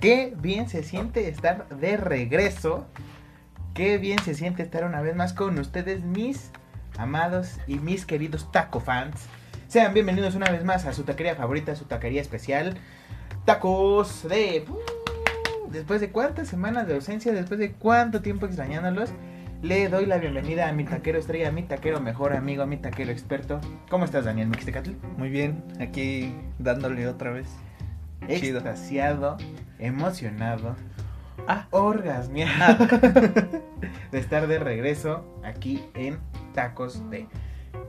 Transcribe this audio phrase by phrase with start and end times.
[0.00, 2.86] Qué bien se siente estar de regreso.
[3.74, 6.50] Qué bien se siente estar una vez más con ustedes, mis
[6.96, 9.26] amados y mis queridos taco fans.
[9.68, 12.78] Sean bienvenidos una vez más a su taquería favorita, su taquería especial.
[13.44, 14.64] Tacos de...
[14.70, 19.10] uh, Después de cuántas semanas de ausencia, después de cuánto tiempo extrañándolos,
[19.60, 22.78] le doy la bienvenida a mi taquero estrella, a mi taquero mejor amigo, a mi
[22.78, 23.60] taquero experto.
[23.90, 24.92] ¿Cómo estás, Daniel Mixtecatl?
[25.18, 27.48] Muy bien, aquí dándole otra vez.
[28.28, 28.58] Chido.
[28.58, 29.36] Extasiado,
[29.78, 30.76] emocionado,
[31.48, 32.86] Ah, orgasmeado
[34.12, 36.18] de estar de regreso aquí en
[36.54, 37.26] Tacos de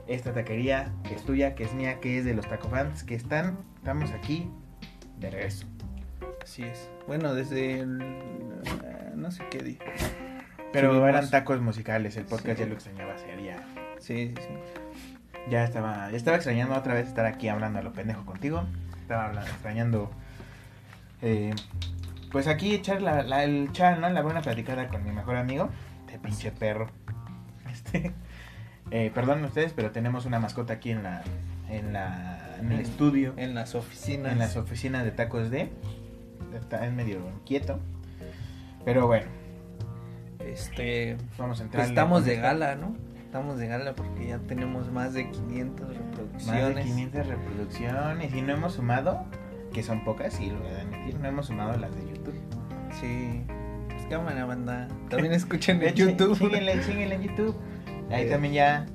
[0.08, 3.14] esta taquería que es tuya, que es mía, que es de los taco fans que
[3.14, 4.50] están, estamos aquí
[5.18, 5.66] de regreso.
[6.42, 6.90] así es.
[7.06, 8.00] Bueno, desde el...
[8.02, 9.78] eh, no sé qué día.
[10.72, 11.08] Pero Subimos.
[11.10, 12.64] eran tacos musicales, el podcast Sí.
[12.64, 13.56] ya lo extrañaba, sería.
[13.98, 14.54] Sí, sí, sí.
[15.50, 18.64] Ya estaba, ya estaba extrañando otra vez estar aquí hablando a lo pendejo contigo.
[19.12, 20.10] Estaba extrañando,
[21.20, 21.54] eh,
[22.30, 24.08] pues aquí echar la, la- el chat, ¿no?
[24.08, 25.68] La buena platicada con mi mejor amigo,
[26.10, 26.88] de pinche perro.
[27.72, 28.12] Este,
[28.90, 31.22] eh, perdón ustedes, pero tenemos una mascota aquí en la,
[31.70, 34.32] en la, en el estudio, En las oficinas.
[34.32, 35.70] en las oficinas de tacos de,
[36.54, 37.80] está en medio inquieto,
[38.84, 39.24] pero bueno,
[40.40, 41.16] Este...
[41.38, 41.80] vamos a entrar.
[41.82, 42.94] Pues estamos de gala, ¿no?
[43.32, 46.46] Estamos de porque ya tenemos más de 500 reproducciones.
[46.46, 49.24] Más de 500 reproducciones y no hemos sumado,
[49.72, 52.34] que son pocas, sí, lo voy a admitir, no hemos sumado las de YouTube.
[53.00, 53.42] Sí.
[53.88, 54.86] Pues cámara, banda.
[55.08, 56.36] También escuchen en YouTube.
[56.36, 57.56] Síguenle, síguenle en YouTube.
[58.10, 58.28] Ahí Eh.
[58.28, 58.86] también ya,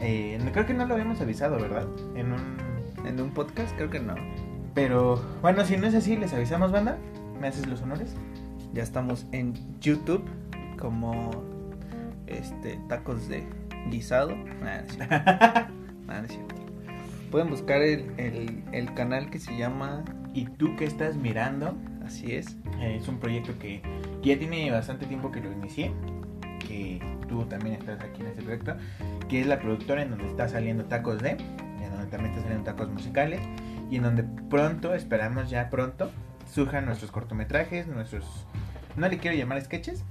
[0.00, 1.86] eh, creo que no lo habíamos avisado, ¿verdad?
[2.16, 3.06] En un...
[3.06, 4.16] En un podcast creo que no.
[4.74, 6.98] Pero, bueno, si no es así, les avisamos, banda.
[7.40, 8.16] ¿Me haces los honores?
[8.72, 10.24] Ya estamos en YouTube
[10.76, 11.30] como
[12.26, 13.46] este tacos de
[13.90, 14.34] guisado.
[14.36, 15.14] Nah, no es cierto.
[16.06, 16.54] Nah, no es cierto.
[17.30, 22.32] Pueden buscar el, el- el canal que se llama Y tú que estás mirando, Así
[22.34, 22.56] es.
[22.80, 23.82] eh, es un proyecto que,
[24.22, 25.92] que ya tiene bastante tiempo que lo inicié,
[26.60, 28.76] que tú también estás aquí en este proyecto,
[29.28, 32.64] que es la productora en donde está saliendo Tacos de, en donde también está saliendo
[32.64, 33.40] Tacos Musicales,
[33.90, 36.12] y en donde pronto, esperamos ya pronto,
[36.48, 38.46] surjan nuestros cortometrajes, nuestros,
[38.96, 40.04] no le quiero llamar sketches,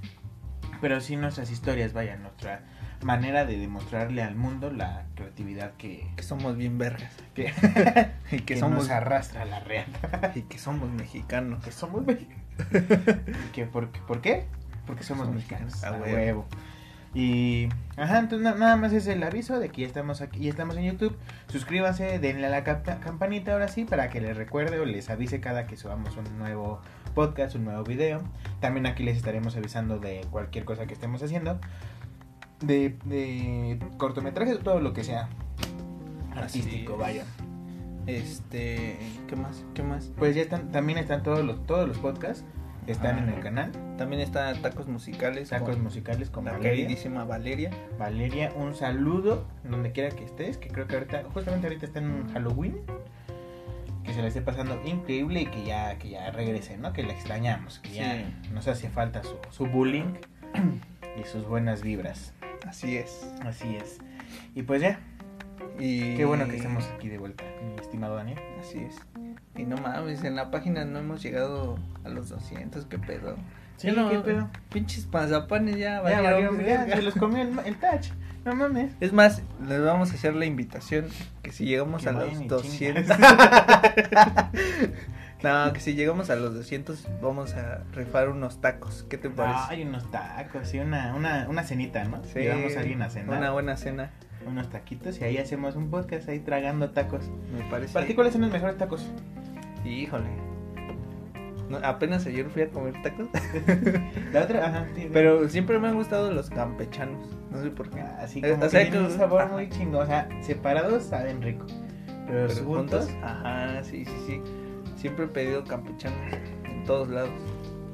[0.82, 2.60] pero sí nuestras historias, vaya, nuestra
[3.06, 7.12] manera de demostrarle al mundo la creatividad que, Que somos bien vergas.
[7.34, 7.52] que,
[8.32, 10.32] Y que que somos nos arrastra la reata.
[10.34, 11.64] y que somos mexicanos.
[11.64, 12.42] que somos mexicanos.
[13.52, 14.44] ¿Qué, por, ¿Por qué?
[14.86, 15.66] Porque somos, Somos mexicanos.
[15.72, 16.16] mexicanos, A a huevo.
[16.16, 16.46] huevo.
[17.14, 17.68] Y.
[17.96, 20.76] Ajá, entonces na- nada más es el aviso de que ya estamos aquí, ya estamos
[20.76, 21.16] en YouTube.
[21.48, 25.40] Suscríbanse, denle a la campa- campanita ahora sí para que les recuerde o les avise
[25.40, 26.80] cada que subamos un nuevo
[27.14, 28.20] podcast, un nuevo video.
[28.60, 31.58] También aquí les estaremos avisando de cualquier cosa que estemos haciendo.
[32.60, 35.28] De, de cortometrajes o todo lo que sea
[36.34, 36.98] artístico, es.
[36.98, 37.24] vaya.
[38.06, 39.64] Este, ¿qué más?
[39.74, 40.10] ¿Qué más?
[40.16, 42.44] Pues ya están, también están todos los, todos los podcasts.
[42.86, 43.22] Están Ah.
[43.24, 43.72] en el canal.
[43.98, 45.48] También está Tacos Musicales.
[45.48, 46.70] Tacos con musicales con La Valeria.
[46.86, 47.70] queridísima Valeria.
[47.98, 52.28] Valeria, un saludo donde quiera que estés, que creo que ahorita, justamente ahorita está en
[52.32, 52.76] Halloween,
[54.04, 56.92] que se le esté pasando increíble y que ya, que ya regrese, ¿no?
[56.92, 60.14] Que la extrañamos, que ya nos hace falta su, su bullying
[61.20, 62.34] y sus buenas vibras.
[62.66, 63.26] Así es.
[63.44, 63.98] Así es.
[64.54, 64.98] Y pues ya,
[65.78, 68.38] Y qué bueno que estemos aquí de vuelta, mi estimado Daniel.
[68.60, 68.96] Así es.
[69.56, 73.36] Y no mames, en la página no hemos llegado a los 200, qué pedo.
[73.76, 74.48] Sí, Ya no- qué pedo.
[74.72, 76.96] Pinches pazapanes ya, Ya, ya, verga.
[76.96, 78.08] se los comió el, el touch.
[78.44, 78.92] No mames.
[79.00, 81.06] Es más, les vamos a hacer la invitación
[81.42, 83.16] que si llegamos Que a los y 200.
[85.46, 89.04] no, que si llegamos a los 200 vamos a rifar unos tacos.
[89.08, 89.58] ¿Qué te parece?
[89.68, 92.22] Hay unos tacos, sí, una, una, una cenita, ¿no?
[92.24, 93.38] Sí, Llevamos a alguien a cenar.
[93.38, 94.10] Una buena cena,
[94.46, 97.24] unos taquitos y ahí hacemos un podcast ahí tragando tacos.
[97.56, 97.92] me parece.
[97.94, 99.06] ¿Para ti cuáles son los mejores tacos?
[99.84, 100.28] Híjole.
[101.68, 103.26] No, apenas ayer fui a comer tacos,
[104.32, 105.10] La otra, ajá, sí.
[105.12, 107.26] pero siempre me han gustado los campechanos.
[107.50, 108.00] No sé por qué.
[108.00, 109.52] así Eh, como o sea, que tienen un sabor ajá.
[109.52, 111.66] muy chingón, o sea, separados saben rico.
[112.28, 114.40] Pero, Pero juntos, juntos, ajá, sí, sí, sí.
[114.96, 116.18] Siempre he pedido campechanos
[116.64, 117.30] en todos lados.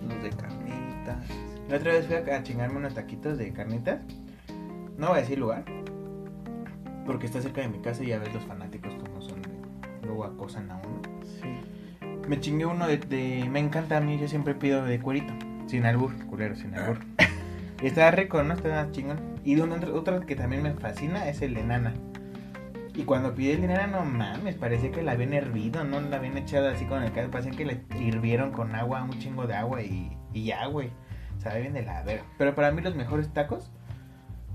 [0.08, 1.24] Los de carnitas.
[1.68, 4.00] la otra vez fui a, chingarme unos taquitos de carnitas.
[4.98, 5.64] No voy a decir lugar,
[7.06, 9.48] porque está cerca de mi casa y ya ves los fanáticos como son de
[10.04, 11.00] luego acosan a uno.
[11.40, 11.48] Sí.
[12.28, 15.32] Me chingué uno de, de- me encanta a mí, yo siempre pido de cuerito,
[15.66, 16.98] sin albur, culero, sin albur.
[17.82, 18.54] Y está rico, ¿no?
[18.54, 19.18] Está chingón.
[19.44, 21.94] Y de un otro, otro que también me fascina es el de nana.
[22.94, 26.36] Y cuando pide el nana, no mames, parecía que la habían hervido, no la habían
[26.36, 29.80] echado así con el caldo, parecía que le hirvieron con agua, un chingo de agua
[29.82, 30.90] y, y ya, güey.
[31.38, 32.24] Sabe bien de la verga.
[32.38, 33.70] Pero para mí los mejores tacos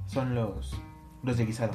[0.05, 0.79] son los,
[1.23, 1.73] los de guisado.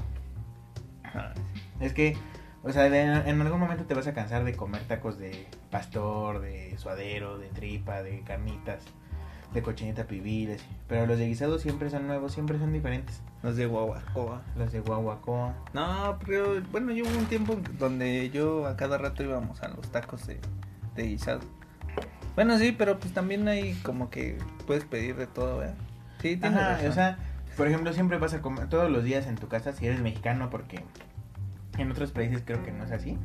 [1.80, 2.16] Es que
[2.64, 6.40] O sea, de- en algún momento te vas a cansar de comer tacos de pastor,
[6.40, 8.84] de suadero, de tripa, de carnitas,
[9.52, 10.64] de cochinita pibil, así.
[10.88, 13.20] Pero los de guisado siempre son nuevos, siempre son diferentes.
[13.42, 14.42] Los de guaguacoa.
[14.56, 15.54] Los de guaguacoa.
[15.74, 19.90] No, pero bueno, yo hubo un tiempo donde yo a cada rato íbamos a los
[19.90, 20.38] tacos de,
[20.96, 21.40] de guisado.
[22.34, 25.74] Bueno, sí, pero pues también hay como que puedes pedir de todo, ¿verdad?
[26.22, 26.88] Sí, tienes Ajá, razón.
[26.90, 27.18] o sea,
[27.56, 30.48] por ejemplo, siempre vas a comer todos los días en tu casa si eres mexicano,
[30.48, 30.82] porque
[31.76, 33.18] en otros países creo que no es así.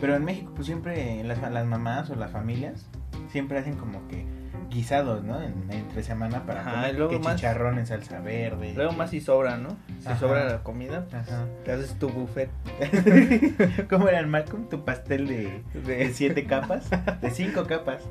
[0.00, 2.86] Pero en México, pues siempre las, las mamás o las familias
[3.30, 4.26] siempre hacen como que
[4.70, 5.40] guisados, ¿no?
[5.42, 8.72] En, entre semana para Ajá, comer luego que más- chicharrón en salsa verde.
[8.74, 9.76] Luego más si sobra, ¿no?
[10.00, 10.18] Si Ajá.
[10.18, 11.46] sobra la comida, pues, Ajá.
[11.64, 12.50] te haces tu buffet.
[13.90, 14.68] ¿Cómo era el Malcolm?
[14.68, 16.88] Tu pastel de, siete capas,
[17.20, 18.02] de cinco capas.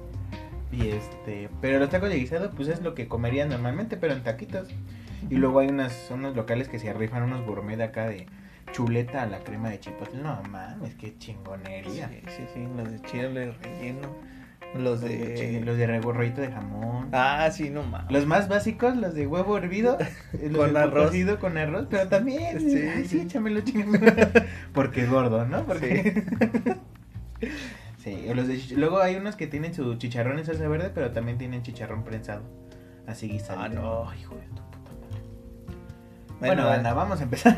[0.72, 4.24] Y este, pero los tacos de guisado, pues es lo que comerían normalmente, pero en
[4.24, 4.70] taquitos.
[5.30, 8.26] Y luego hay unas, unos locales que se rifan unos gourmet acá de
[8.72, 10.20] chuleta a la crema de chipotle.
[10.22, 12.10] No mames, qué Sí, chingonería.
[12.28, 14.10] sí, sí, los de chile relleno.
[14.76, 15.62] Los de...
[15.64, 17.10] los de rollito de jamón.
[17.12, 18.12] Ah, sí, no mames.
[18.12, 19.98] Los más básicos, los de huevo hervido,
[20.34, 21.06] eh, los Con arroz.
[21.08, 22.78] cocido con arroz, pero también, Sí.
[22.96, 23.62] ay, sí, échamelo.
[24.74, 25.64] Porque es gordo, ¿no?
[25.66, 26.24] Porque...
[27.98, 30.90] Sí, o los de chich- luego hay unos que tienen su chicharrón en salsa verde,
[30.94, 32.42] pero también tienen chicharrón prensado,
[33.08, 33.60] así guisado.
[33.62, 35.22] Ah, no, hijo de tu puta madre.
[36.40, 37.56] Bueno, Bueno, anda, vamos a empezar.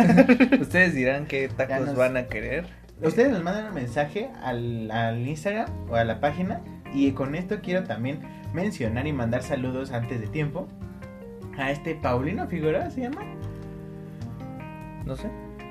[0.60, 2.66] Ustedes dirán qué tacos nos- van a querer.
[3.02, 6.62] Ustedes nos mandan un mensaje al, al Instagram o a la página
[6.96, 8.20] y con esto quiero también
[8.54, 10.68] mencionar y mandar saludos antes de tiempo
[11.58, 13.22] a este Paulino Figueroa, ¿se llama?
[15.06, 15.30] No sé.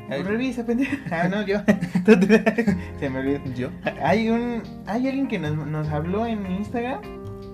[0.08, 0.96] Revisa, pendejo.
[1.10, 1.58] Ah, no, yo.
[3.00, 3.40] Se me olvidó.
[3.54, 3.70] Yo.
[4.02, 7.00] Hay un hay alguien que nos, nos habló en Instagram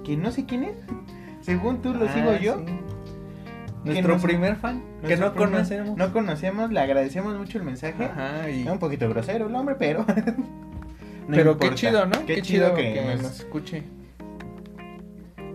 [0.05, 0.77] que no sé quién es.
[1.41, 2.59] Según tú lo Ah, sigo yo.
[2.59, 2.65] sí.
[3.85, 4.83] Nuestro nos- primer fan.
[5.07, 5.97] Que no primer- conocemos.
[5.97, 8.05] No conocemos, le agradecemos mucho el mensaje.
[8.05, 8.63] Ajá, y...
[8.63, 10.05] Es un poquito grosero el hombre, pero.
[11.31, 12.27] no Pero qué chido, ¿no?
[12.27, 13.23] Qué, chido, que, nos...
[13.23, 13.83] nos- escuche.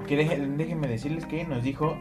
[0.08, 1.98] que deje- déjenme decirles que nos dijo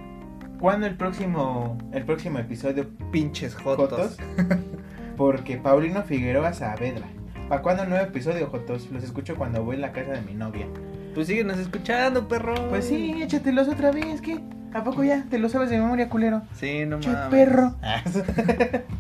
[0.60, 3.90] cuándo el próximo el próximo episodio Pinches Jotos.
[3.90, 4.16] jotos.
[5.16, 7.06] porque Paulino Figueroa Saavedra.
[7.48, 8.88] ¿Para cuándo el nuevo episodio, Jotos?
[8.90, 10.66] Los escucho cuando voy a la casa de mi novia.
[11.14, 12.54] Pues síguenos escuchando, perro.
[12.70, 14.40] Pues sí, échatelos otra vez, ¿qué?
[14.72, 15.24] ¿A poco ya?
[15.30, 16.42] ¿Te lo sabes de memoria, culero?
[16.54, 17.28] Sí, no mames.
[17.30, 17.74] perro.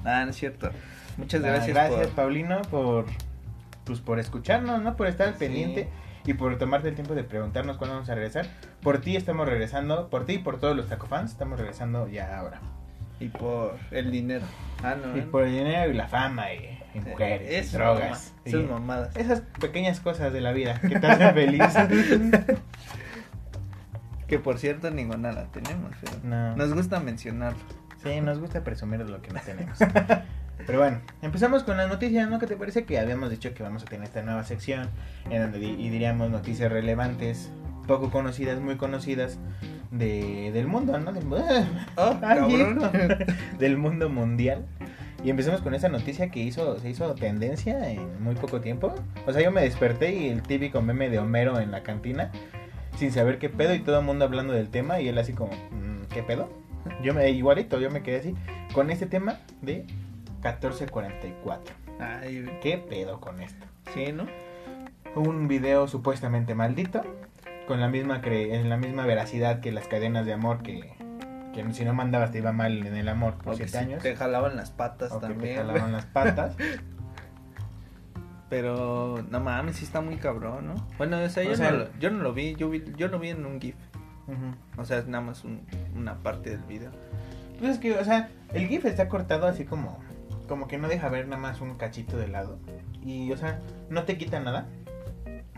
[0.04, 0.70] Ah, no es cierto.
[1.16, 2.14] Muchas Ah, gracias, gracias, por...
[2.16, 3.06] Paulino, por
[3.84, 4.96] pues por escucharnos, ¿no?
[4.96, 5.40] Por estar al Sí.
[5.40, 5.88] pendiente
[6.26, 8.46] y por tomarte el tiempo de preguntarnos cuándo vamos a regresar.
[8.82, 12.38] Por ti estamos regresando, por ti y por todos los taco fans estamos regresando ya
[12.38, 12.60] ahora.
[13.20, 14.44] Y por el dinero.
[14.82, 15.16] Ah, no.
[15.16, 15.22] Y ¿eh?
[15.22, 18.34] por el dinero y la fama y, y mujeres, y Esas drogas.
[18.44, 19.16] y Esas mamadas.
[19.16, 21.62] esas pequeñas cosas de la vida que te hacen feliz.
[24.26, 26.56] Que por cierto, ninguna la tenemos, pero No.
[26.56, 27.58] nos gusta mencionarlo.
[28.02, 29.78] Sí, nos gusta presumir lo que no tenemos.
[30.66, 32.38] Pero bueno, empezamos con las noticias, ¿no?
[32.38, 34.88] ¿Qué te parece que habíamos dicho que vamos a tener esta nueva sección
[35.30, 37.50] en donde di- y diríamos noticias relevantes,
[37.86, 39.38] poco conocidas, muy conocidas
[39.90, 41.12] de, del mundo, ¿no?
[41.12, 41.24] Del,
[41.96, 42.16] Oh,
[42.48, 42.90] hijo.
[43.58, 44.64] del mundo mundial.
[45.22, 48.94] Y empezamos con esa noticia que hizo se hizo tendencia en muy poco tiempo.
[49.26, 52.30] O sea, yo me desperté y el típico meme de Homero en la cantina
[52.98, 55.52] sin saber qué pedo y todo el mundo hablando del tema y él así como,
[55.52, 56.48] "Mm, ¿qué pedo?
[57.02, 58.34] Yo me igualito, yo me quedé así
[58.74, 59.86] con este tema de
[60.44, 61.74] 1444.
[62.00, 63.66] Ay, ¿Qué pedo con esto?
[63.94, 64.26] sí, ¿no?
[65.16, 67.02] Un video supuestamente maldito
[67.68, 70.92] con la misma cre en la misma veracidad que las cadenas de amor que,
[71.54, 73.76] que si no mandabas te iba mal en el amor por O que 7 si
[73.78, 74.02] años.
[74.02, 75.56] te jalaban las patas o que te también.
[75.56, 76.56] jalaban las patas.
[78.50, 80.74] Pero no mames, sí está muy cabrón, ¿no?
[80.98, 83.08] Bueno, o sea, O yo, sea, no, lo, yo no lo vi, yo vi, yo
[83.08, 83.76] lo vi en un GIF.
[84.76, 85.62] O sea, es nada más un-
[85.96, 86.90] una parte del video.
[87.58, 89.98] Pues es que, o sea, el GIF está cortado así como,
[90.48, 92.58] como que no deja ver nada más un cachito de lado.
[93.02, 93.60] Y, o sea,
[93.90, 94.68] no te quita nada.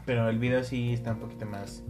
[0.04, 1.82] Pero el video sí está un poquito más,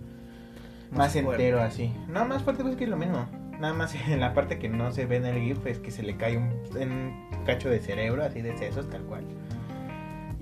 [0.90, 1.30] más, Más fuerte.
[1.30, 1.92] entero así.
[2.08, 3.26] No, más fuerte pues que es lo mismo.
[3.60, 6.02] Nada más en la parte que no se ve en el GIF es que se
[6.02, 9.24] le cae un, un cacho de cerebro, así de sesos, tal cual.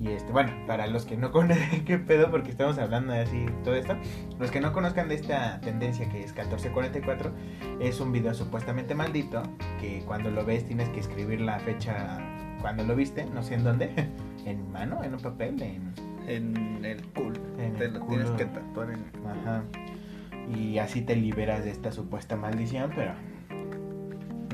[0.04, 3.46] Y este, bueno, para los que no conozcan qué pedo, porque estamos hablando de así
[3.64, 3.96] todo esto,
[4.38, 7.32] los que no conozcan de esta tendencia que es 1444,
[7.80, 9.42] es un video supuestamente maldito,
[9.80, 12.18] que cuando lo ves tienes que escribir la fecha
[12.64, 13.90] cuando lo viste, no sé en dónde,
[14.46, 15.92] en mano, en un papel, en...
[16.26, 17.38] En el culo.
[17.58, 18.22] En te el lo culo.
[18.24, 19.64] tienes que tatuar en Ajá.
[20.56, 23.12] Y así te liberas de esta supuesta maldición, pero...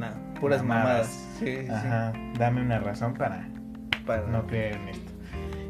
[0.01, 0.85] Nada, puras Mamadas.
[0.85, 1.29] mamadas.
[1.39, 3.49] Sí, sí, Ajá, dame una razón para.
[4.05, 5.13] Para no creer en esto.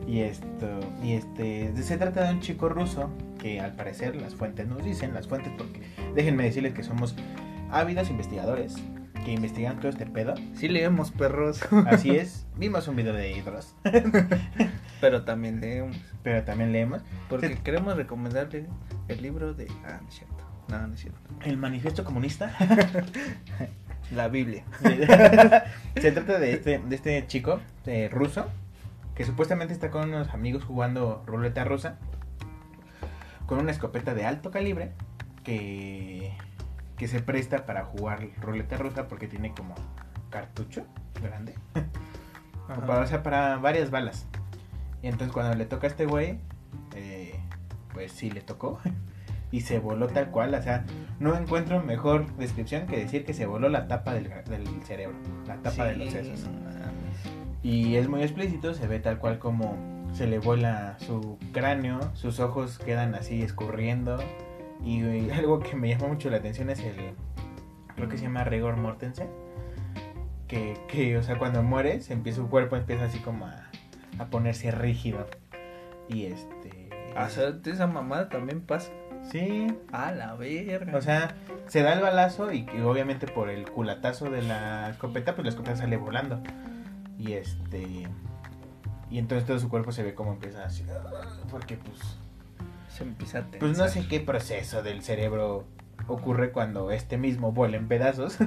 [0.08, 4.66] Y esto, y este, se trata de un chico ruso que al parecer las fuentes
[4.66, 5.82] nos dicen, las fuentes porque
[6.14, 7.14] déjenme decirles que somos
[7.70, 8.82] ávidos investigadores
[9.24, 10.34] que investigan todo este pedo.
[10.54, 11.60] Sí leemos perros.
[11.86, 13.74] Así es, vimos un video de Hidros.
[15.00, 15.96] Pero también leemos.
[16.22, 17.02] pero también leemos.
[17.28, 17.54] Porque Sí.
[17.64, 18.66] queremos recomendarle
[19.08, 19.66] el libro de.
[19.84, 20.36] Ah, no es cierto.
[20.68, 21.18] No, no es cierto.
[21.44, 22.52] El manifiesto comunista.
[24.14, 24.64] La Biblia.
[26.00, 28.46] Se trata de este, de este chico eh, ruso
[29.14, 31.98] que supuestamente está con unos amigos jugando ruleta rusa
[33.46, 34.92] con una escopeta de alto calibre
[35.44, 36.32] que,
[37.00, 39.74] que se presta para jugar ruleta rusa porque tiene como
[40.28, 40.84] cartucho
[41.22, 41.54] grande.
[42.68, 42.86] Ajá.
[42.86, 44.26] Para, o sea, para varias balas.
[45.02, 46.40] Y entonces cuando le toca a este güey,
[46.94, 47.40] eh,
[47.94, 48.78] pues sí le tocó.
[49.52, 50.54] Y se voló tal cual.
[50.54, 50.84] O sea,
[51.18, 55.16] no encuentro mejor descripción que decir que se voló la tapa del, del cerebro.
[55.48, 56.48] La tapa de los sesos.
[57.64, 59.76] Y es muy explícito, se ve tal cual como
[60.12, 64.18] se le vuela su cráneo, sus ojos quedan así escurriendo.
[64.84, 67.14] Y, y algo que me llama mucho la atención es el,
[67.96, 69.28] creo que se llama Rigor Mortensen.
[70.48, 73.70] Que, que, o sea, cuando muere, se empieza, su cuerpo empieza así como a,
[74.18, 75.26] a ponerse rígido.
[76.08, 76.88] Y este...
[77.16, 78.90] O sea, esa mamada también pasa.
[79.30, 80.96] sí, A la verga.
[80.96, 85.34] o sea, se da el balazo y, y obviamente por el culatazo de la escopeta,
[85.34, 86.40] pues la escopeta sale volando.
[87.18, 88.08] Y este.
[89.10, 90.84] Y entonces todo su cuerpo se ve como empieza así.
[91.50, 92.18] Porque pues.
[93.00, 93.60] Se empieza a tensar.
[93.60, 95.64] Pues no sé qué proceso del cerebro
[96.06, 98.38] ocurre cuando este mismo vuela en pedazos.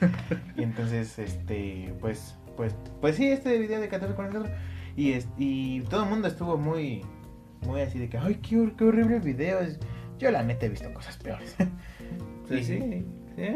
[0.56, 4.52] y entonces, este, pues, pues, pues sí, este video de 1444.
[4.96, 7.04] Y, es, y todo el mundo estuvo muy,
[7.66, 9.60] muy así de que, ay, qué, qué horrible video.
[10.18, 11.56] Yo la neta he visto cosas peores.
[12.48, 13.04] Sí, sí.
[13.36, 13.54] sí.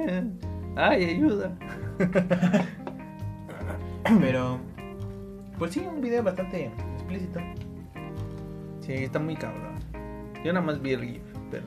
[0.76, 1.58] Ay, ayuda.
[4.20, 4.60] Pero,
[5.58, 7.40] pues sí, un video bastante explícito.
[8.82, 9.73] Sí, está muy cabrón.
[10.44, 11.64] Yo nada más vi el GIF, pero.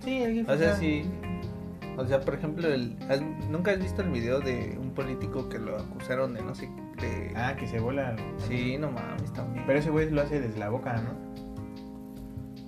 [0.00, 1.04] Sí, el GIF, O sea, sí.
[1.96, 5.58] O sea, por ejemplo, el, ¿has- ¿nunca has visto el video de un político que
[5.60, 6.68] lo acusaron de no sé
[7.00, 7.32] de...
[7.36, 8.16] Ah, que se vuela.
[8.48, 9.64] Sí, no mames, también.
[9.64, 11.34] Pero ese güey lo hace desde la boca, ¿no?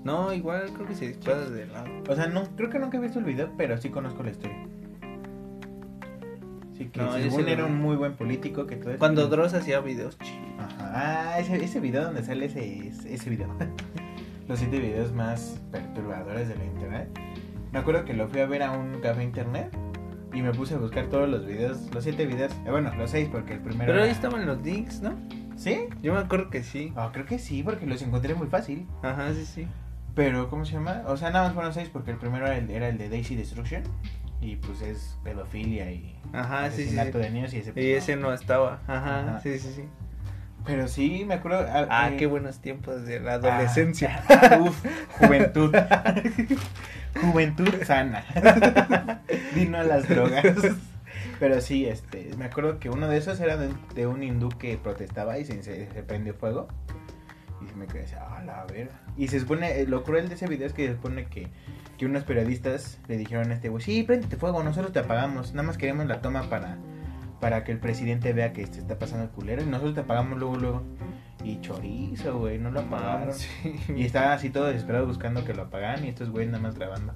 [0.05, 1.89] No, igual creo que se dispara de lado.
[2.09, 4.65] O sea, no, creo que nunca he visto el video, pero sí conozco la historia.
[6.79, 9.55] Sí, que No, según sí era un muy buen político que todo eso- Cuando Dross
[9.55, 10.39] hacía videos chidos.
[10.61, 10.93] Ajá.
[11.35, 13.49] Ah, ese, ese video donde sale ese, ese video.
[14.49, 17.09] Los siete videos más perturbadores de la internet.
[17.73, 19.77] Me acuerdo que lo fui a ver a un café internet
[20.33, 22.53] y me puse a buscar todos los videos, los siete videos.
[22.65, 23.91] eh, bueno, los seis porque el primero.
[23.93, 25.15] Pero ahí estaban los links, ¿no?
[25.57, 25.89] ¿Sí?
[26.03, 26.93] Yo me acuerdo que sí.
[26.97, 28.87] Ah, creo que sí, porque los encontré muy fácil.
[29.03, 29.67] Ajá, sí, sí.
[30.15, 31.03] Pero, ¿cómo se llama?
[31.07, 33.35] O sea, nada más fueron seis porque el primero era el, era el de Daisy
[33.37, 33.83] Destruction.
[34.41, 36.95] Y pues es pedofilia y Ajá, sí, sí.
[36.95, 37.73] de niños y ese.
[37.73, 37.97] pues, Y no.
[37.97, 38.81] ese no estaba.
[38.87, 39.41] Ajá, Ajá.
[39.41, 39.83] sí, sí, sí.
[40.67, 41.65] Pero sí, me acuerdo.
[41.69, 44.23] Ah, eh, qué buenos tiempos de la adolescencia.
[44.29, 44.85] ah, uf,
[45.19, 45.75] juventud.
[47.21, 48.25] juventud sana.
[49.55, 50.45] Vino a las drogas.
[51.39, 54.77] Pero sí, este, me acuerdo que uno de esos era de, de un hindú que
[54.77, 56.67] protestaba y se, se, se prendió fuego.
[57.61, 59.01] Y me quedé así, ah, la verga.
[59.17, 61.49] Y se supone, eh, lo cruel de ese video es que se supone que,
[61.97, 65.67] que unos periodistas le dijeron a este güey, sí, préndete fuego, nosotros te apagamos, nada
[65.67, 66.77] más queremos la toma para,
[67.47, 70.37] para que el presidente vea que se está pasando el culero y nosotros te apagamos
[70.37, 70.83] luego, luego.
[71.45, 73.33] Y chorizo, güey, no lo apagaron.
[73.35, 73.73] Sí.
[73.95, 77.15] Y estaba así todo desesperado buscando que lo apagaran y estos güeyes nada más grabando.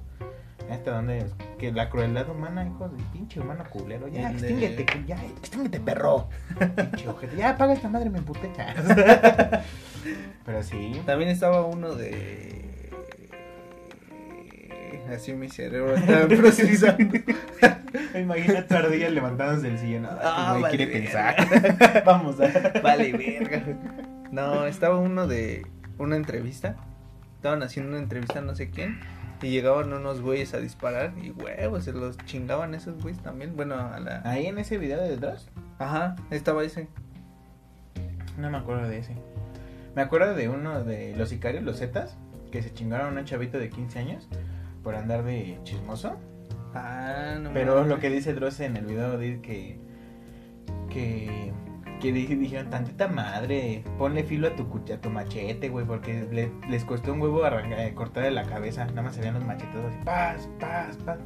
[0.71, 1.25] ¿Hasta dónde?
[1.59, 4.07] Que la crueldad humana, hijo de pinche humano culero.
[4.07, 6.29] Ya, El de- ya, extínguete, perro.
[6.57, 7.35] Pinche ojete.
[7.35, 8.49] Ya, apaga esta madre, me emputé.
[10.45, 11.01] Pero sí.
[11.05, 12.60] También estaba uno de.
[15.13, 17.17] Así mi cerebro estaba procesando.
[18.17, 20.07] Imagina tu ardilla levantándose del sillón.
[20.09, 22.03] Ah, este güey quiere vale, pensar.
[22.05, 22.79] Vamos a.
[22.81, 23.63] Vale, verga.
[24.31, 26.77] No, estaba uno de una entrevista.
[27.35, 28.99] Estaban haciendo una entrevista a no sé quién.
[29.41, 31.13] Y llegaban unos güeyes a disparar.
[31.21, 33.55] Y huevos, se los chingaban esos güeyes también.
[33.57, 34.21] Bueno, a la.
[34.23, 36.87] Ahí en ese video de Dross, Ajá, estaba ese.
[38.37, 39.15] no me acuerdo de ese.
[39.93, 42.15] Me acuerdo de uno de los sicarios, los Zetas,
[42.49, 44.29] que se chingaron a un chavito de 15 años
[44.83, 46.17] por andar de chismoso.
[46.73, 49.79] Ah, no Pero lo que dice Dross en el video dice que
[50.89, 51.51] que
[51.99, 56.51] que di- dijeron tantita madre, ponle filo a tu a tu machete, güey, porque le-
[56.67, 59.75] les costó un huevo arrancar, eh, cortarle la cabeza, nada más se veían los machetes
[59.85, 61.19] así, paz, paz, paz.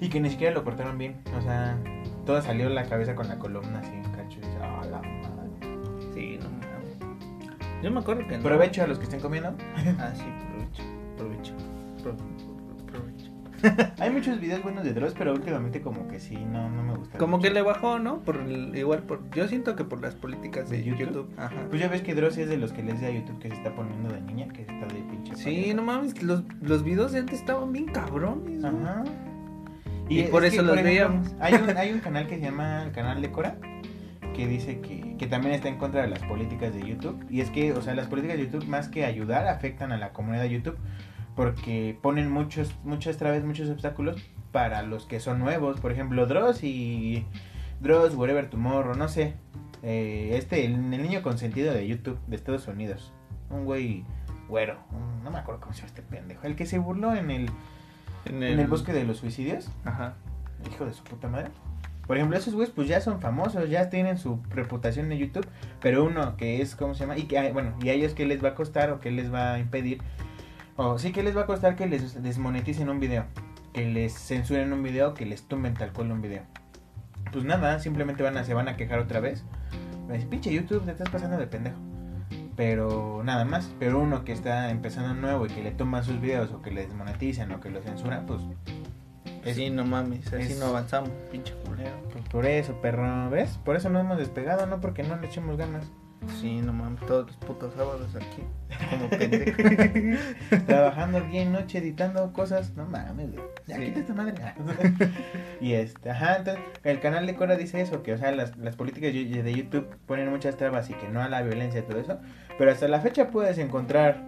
[0.00, 1.78] Y que ni siquiera lo cortaron bien, o sea,
[2.26, 6.12] todo salió la cabeza con la columna así, cacho, y dice, "Ah, la madre".
[6.12, 7.82] Sí, no mames.
[7.82, 8.42] Yo me acuerdo que no.
[8.42, 9.54] Provecho a los que estén comiendo.
[9.98, 10.82] Ah, sí, provecho.
[11.16, 11.54] Provecho.
[12.02, 12.37] Pro- pro- provecho.
[13.98, 17.18] Hay muchos videos buenos de Dross, pero últimamente como que sí, no, no me gusta.
[17.18, 17.48] Como mucho.
[17.48, 18.20] que le bajó, ¿no?
[18.20, 21.06] Por el- igual por yo siento que por las políticas de, ¿De YouTube?
[21.06, 21.30] YouTube.
[21.38, 21.54] Ajá.
[21.68, 23.54] Pues ya ves que Dross es de los que les da a YouTube que se
[23.54, 25.34] está poniendo de niña, que está de pinche.
[25.36, 28.60] Sí, no mames, los, los videos de antes estaban bien cabrones.
[28.62, 28.74] güey.
[28.82, 29.04] Ajá.
[30.08, 31.34] Y por eso los ejemplo, veíamos.
[31.40, 33.56] Hay un, hay un canal que se llama el canal de Cora,
[34.34, 37.26] que dice que, que también está en contra de las políticas de YouTube.
[37.28, 40.12] Y es que, o sea, las políticas de YouTube más que ayudar afectan a la
[40.12, 40.76] comunidad de YouTube
[41.38, 45.78] porque ponen muchos, muchas trabas, muchos obstáculos para los que son nuevos.
[45.78, 47.24] Por ejemplo, Dross y
[47.80, 49.34] Dross, Wherever Tomorrow, no sé.
[49.84, 53.12] Eh, este, el, el niño consentido de YouTube de Estados Unidos.
[53.50, 54.04] Un güey
[54.48, 54.78] güero.
[54.90, 56.44] un- no me acuerdo cómo se llama este pendejo.
[56.44, 57.48] El que se burló en el,
[58.24, 59.70] En en el bosque de los suicidios.
[59.84, 60.14] Ajá.
[60.68, 61.50] Hijo de su puta madre.
[62.08, 65.46] Por ejemplo, esos güeyes pues ya son famosos, ya tienen su reputación en YouTube,
[65.80, 67.16] pero uno que es, ¿cómo se llama?
[67.16, 69.52] Y que, bueno, y a ellos qué les va a costar o qué les va
[69.52, 70.00] a impedir,
[70.78, 73.24] o sí que les va a costar que les desmoneticen un video,
[73.74, 76.42] que les censuren un video, que les tumben tal cual un video.
[77.30, 79.44] Pues nada, simplemente van a, se van a quejar otra vez.
[80.08, 81.76] Decir, pinche YouTube, te estás pasando de pendejo.
[82.56, 86.50] Pero nada más, pero uno que está empezando nuevo y que le toman sus videos
[86.52, 88.40] o que le desmonetizan o que lo censuran, pues
[89.44, 91.92] es- Sí, no mames, así es- no avanzamos, pinche culero.
[92.12, 93.58] Pues por eso, perro, ¿ves?
[93.64, 95.84] Por eso no hemos despegado, no porque no le echemos ganas.
[96.40, 98.42] Sí, no mames, todos los putos sábados aquí.
[98.90, 99.56] Como pendejo.
[100.66, 103.44] Trabajando día y noche editando cosas, no mames, güey.
[103.66, 103.84] Ya Sí.
[103.86, 104.34] quita esta madre.
[105.60, 108.76] y este, ajá, entonces el canal de Cora dice eso, que o sea, las, las
[108.76, 112.18] políticas de YouTube ponen muchas trabas y que no a la violencia y todo eso.
[112.58, 114.20] Pero hasta la fecha puedes encontrar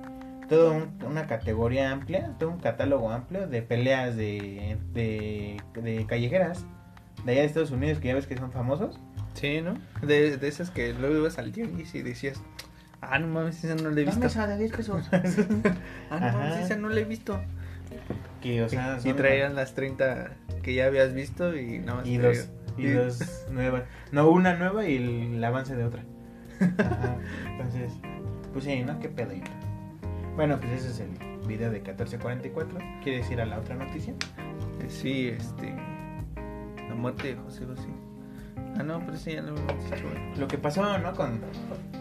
[0.49, 6.65] toda un- una categoría amplia, todo un catálogo amplio de peleas de, de, de callejeras
[7.25, 8.99] de allá de Estados Unidos que ya ves que son famosos.
[9.35, 9.75] Sí, ¿no?
[10.07, 12.43] De, de esas que luego ibas al tianguis y decías,
[13.01, 14.21] ah, no mames, esa no la he visto.
[14.21, 15.09] Dame esa de 10 pesos.
[16.11, 17.41] Ah, no mames, esa no la he visto.
[18.43, 20.33] que, o sea, y traían las 30
[20.63, 22.07] que ya habías visto y nada más.
[22.07, 23.85] y dos, y dos nuevas.
[24.13, 26.03] No, una nueva y el, el avance de otra.
[26.61, 27.17] Ajá.
[27.47, 27.93] Entonces,
[28.53, 28.99] pues sí, ¿no?
[29.01, 29.31] ¿Qué pedo?
[30.37, 32.79] Bueno, pues ese es el video de 1444.
[33.03, 34.13] ¿Quieres ir a la otra noticia?
[34.81, 35.75] Eh, Sí, este.
[36.89, 37.89] La muerte de José José.
[38.79, 40.37] Ah, no, pero sí, ya lo habíamos dicho, güey.
[40.39, 41.13] Lo que pasó, ¿no?
[41.15, 41.41] Con...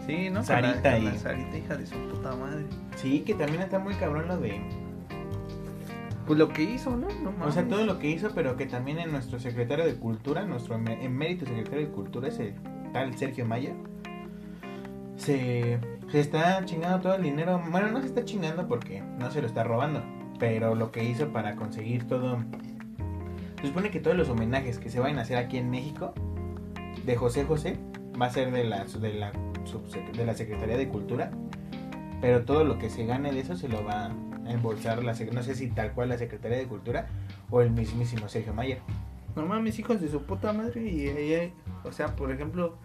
[0.06, 0.42] Sí, ¿no?
[0.42, 2.64] Sarita con la, con y- la Sarita, hija de su puta madre.
[2.96, 4.60] Sí, que también está muy cabrón lo de...
[6.26, 7.08] Pues lo que hizo, ¿no?
[7.22, 7.48] No mames.
[7.48, 10.76] O sea, todo lo que hizo, pero que también en nuestro secretario de Cultura, nuestro
[10.76, 12.54] em- emérito secretario de Cultura, ese
[12.92, 13.72] tal Sergio Maya,
[15.16, 15.78] se,
[16.10, 17.60] se está chingando todo el dinero.
[17.70, 20.02] Bueno, no se está chingando porque no se lo está robando,
[20.38, 22.38] pero lo que hizo para conseguir todo...
[23.60, 26.14] Se supone que todos los homenajes que se vayan a hacer aquí en México
[27.10, 27.76] de José José
[28.20, 31.32] va a ser de la, de la, de la Secretaría de Cultura,
[32.20, 35.42] pero todo lo que se gane de eso se lo va a embolsar la no
[35.42, 37.08] sé si tal cual la Secretaría de Cultura
[37.50, 38.78] o el mismísimo Sergio Mayer.
[39.34, 40.82] No mames, hijos de su puta madre.
[40.88, 42.76] Y ella, o sea, por ejemplo,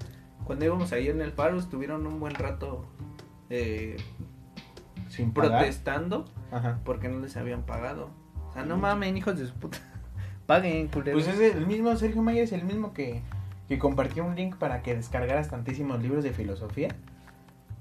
[0.44, 2.86] cuando íbamos ahí en el faro, estuvieron un buen rato
[3.52, 3.98] eh,
[5.10, 6.80] Sin protestando Ajá.
[6.84, 8.10] porque no les habían pagado.
[8.50, 9.78] O sea, no mames, hijos de su puta.
[10.48, 11.24] Paguen, culeros.
[11.24, 13.22] Pues es el mismo Sergio Mayer es el mismo que,
[13.68, 16.90] que compartió un link para que descargaras tantísimos libros de filosofía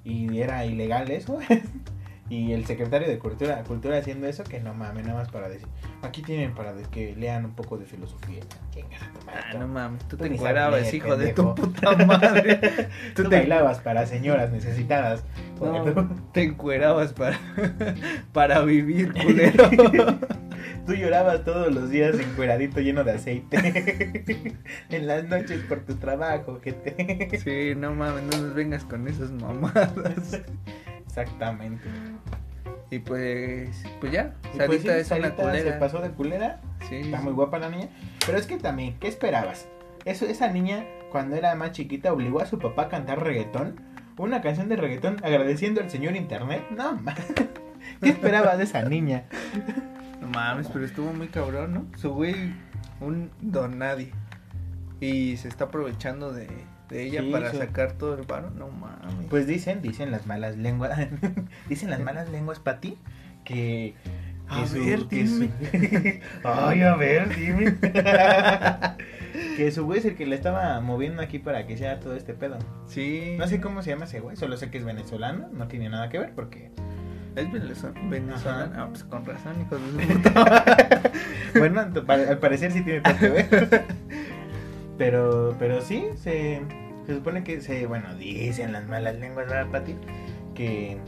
[0.05, 1.38] y era ilegal eso.
[2.31, 5.68] y el secretario de Cultura, Cultura haciendo eso que no mames, nada más para decir,
[6.03, 8.40] aquí tienen para que lean un poco de filosofía.
[9.27, 12.88] Ah, no mames, tú Tú te encuerabas, hijo de tu puta madre.
[13.14, 15.25] Tú bailabas para señoras necesitadas.
[15.61, 17.38] No, te encuerabas para,
[18.33, 19.70] para vivir, culero.
[20.87, 24.57] Tú llorabas todos los días encueradito lleno de aceite.
[24.90, 27.38] en las noches por tu trabajo, que te.
[27.38, 30.42] Sí, no mames, no nos vengas con esas mamadas.
[31.07, 31.88] Exactamente.
[32.90, 35.72] Y pues, pues ya, Y Sarita pues sí, es Sarita una culera.
[35.72, 36.61] Se pasó de culera.
[36.88, 37.88] Sí, Está muy guapa la niña.
[38.24, 39.66] Pero es que también, ¿qué esperabas?
[40.05, 43.81] Eso, esa niña, cuando era más chiquita, obligó a su papá a cantar reggaetón.
[44.16, 46.64] Una canción de reggaetón agradeciendo al señor internet.
[46.70, 47.00] No,
[48.03, 49.24] ¿Qué esperabas de esa niña?
[50.24, 51.87] No mames, pero estuvo muy cabrón, ¿no?
[51.98, 52.34] Su güey,
[53.00, 54.10] un don nadie.
[55.00, 56.48] Y se está aprovechando de,
[56.88, 58.50] de ella Sí, para sacar todo el paro.
[58.50, 59.26] No mames.
[59.28, 60.98] Pues dicen, dicen las malas lenguas,
[61.68, 62.96] dicen las malas lenguas para ti
[63.44, 63.94] que,
[64.48, 66.20] A que su- ver, que su- dime.
[66.44, 67.76] Ay, a ver, dime.
[69.56, 72.34] que su güey es el que le estaba moviendo aquí para que sea todo este
[72.34, 72.58] pedo.
[72.87, 73.34] sí.
[73.38, 76.08] No sé cómo se llama ese güey, solo sé que es venezolano, no tiene nada
[76.08, 76.70] que ver porque
[77.37, 77.51] Es
[78.11, 78.73] venezolano.
[78.77, 81.03] Ah, pues con razón, hijo de su puta.
[81.59, 83.85] bueno, al parecer sí tiene todo que ver.
[84.99, 86.62] pero, pero sí, se,
[87.07, 89.97] se supone que se, bueno, dicen las malas lenguas, ¿verdad, Pati?
[90.55, 90.99] Que,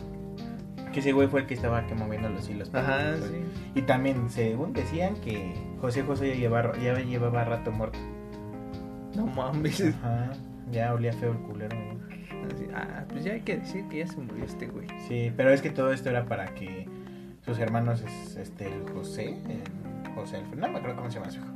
[0.93, 2.75] que ese güey fue el que estaba que moviendo los hilos.
[2.75, 3.45] Ajá, sí.
[3.75, 7.99] Y también, según decían, que José José ya llevaba, ya llevaba rato muerto.
[9.15, 9.81] No mames.
[9.81, 10.33] Ajá,
[10.73, 11.77] ya olía feo el culero.
[11.77, 12.06] güey.
[12.55, 14.87] Así, Ah, pues ya hay que decir que ya se murió este güey.
[15.09, 16.87] Sí, pero es que todo esto era para que
[17.45, 21.31] sus hermanos, es- este, el José, el José Alfredo, no me acuerdo cómo se llama
[21.31, 21.47] su hijo.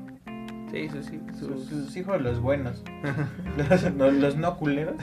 [0.71, 1.07] Sí, sus,
[1.39, 2.83] Sus, sus- sus hijos los buenos.
[3.71, 4.97] los, no, los no culeros.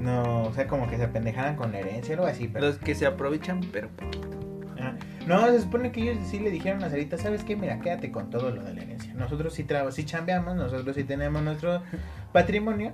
[0.00, 2.48] No, o sea, como que se apendejaran con la herencia, algo así.
[2.48, 2.66] Pero...
[2.66, 4.28] los que se aprovechan, pero poquito.
[4.80, 4.94] Ah,
[5.26, 7.54] No, se supone que ellos sí le dijeron a Sarita, ¿sabes qué?
[7.54, 9.12] Mira, quédate con todo lo de la herencia.
[9.14, 11.82] Nosotros sí, trabajamos, sí chambeamos, nosotros sí tenemos nuestro
[12.32, 12.92] patrimonio,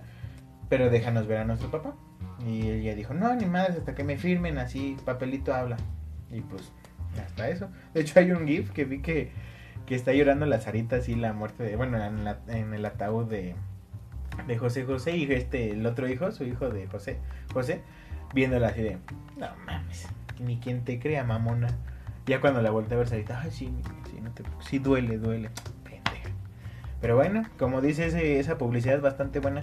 [0.69, 1.95] pero déjanos ver a nuestro papá.
[2.47, 5.77] Y ella dijo, no, ni más, hasta que me firmen así, papelito habla.
[6.31, 6.73] Y pues,
[7.25, 7.69] hasta eso.
[7.95, 9.31] De hecho, hay un GIF que vi que,
[9.87, 13.55] que está llorando la Sarita así la muerte de, bueno, en, el ataúd de,
[14.47, 17.19] de José José y este, el otro hijo, su hijo de José,
[17.53, 17.81] José,
[18.35, 18.99] viéndola así de,
[19.37, 20.09] no mames,
[20.41, 21.69] ni quien te crea, mamona.
[22.27, 23.73] Ya cuando la volteé a ver Sarita, ay, sí,
[24.11, 25.51] sí, no te, sí duele, duele.
[27.01, 29.63] Pero bueno, como dice esa publicidad bastante buena,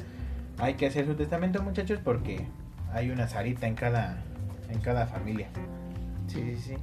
[0.57, 2.45] hay que hacer su testamento, muchachos, porque
[2.91, 4.17] hay una Sarita en cada,
[4.69, 5.47] en cada familia.
[6.27, 6.75] Sí, sí, sí.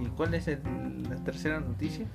[0.00, 2.06] ¿Y cuál es el- la tercera noticia?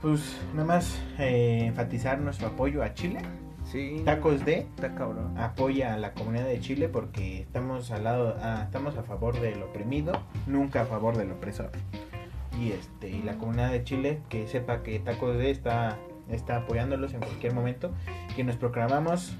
[0.00, 3.20] Pues nada más eh, enfatizar nuestro apoyo a Chile.
[3.64, 4.02] Sí.
[4.04, 5.38] Tacos de Está cabrón.
[5.38, 9.62] apoya a la comunidad de Chile porque estamos al lado, ah, estamos a favor del
[9.62, 10.12] oprimido,
[10.46, 11.70] nunca a favor del opresor.
[12.60, 15.96] Y este, y la comunidad de Chile que sepa que Tacos de está,
[16.28, 17.92] está apoyándolos en cualquier momento,
[18.36, 19.34] que nos proclamamos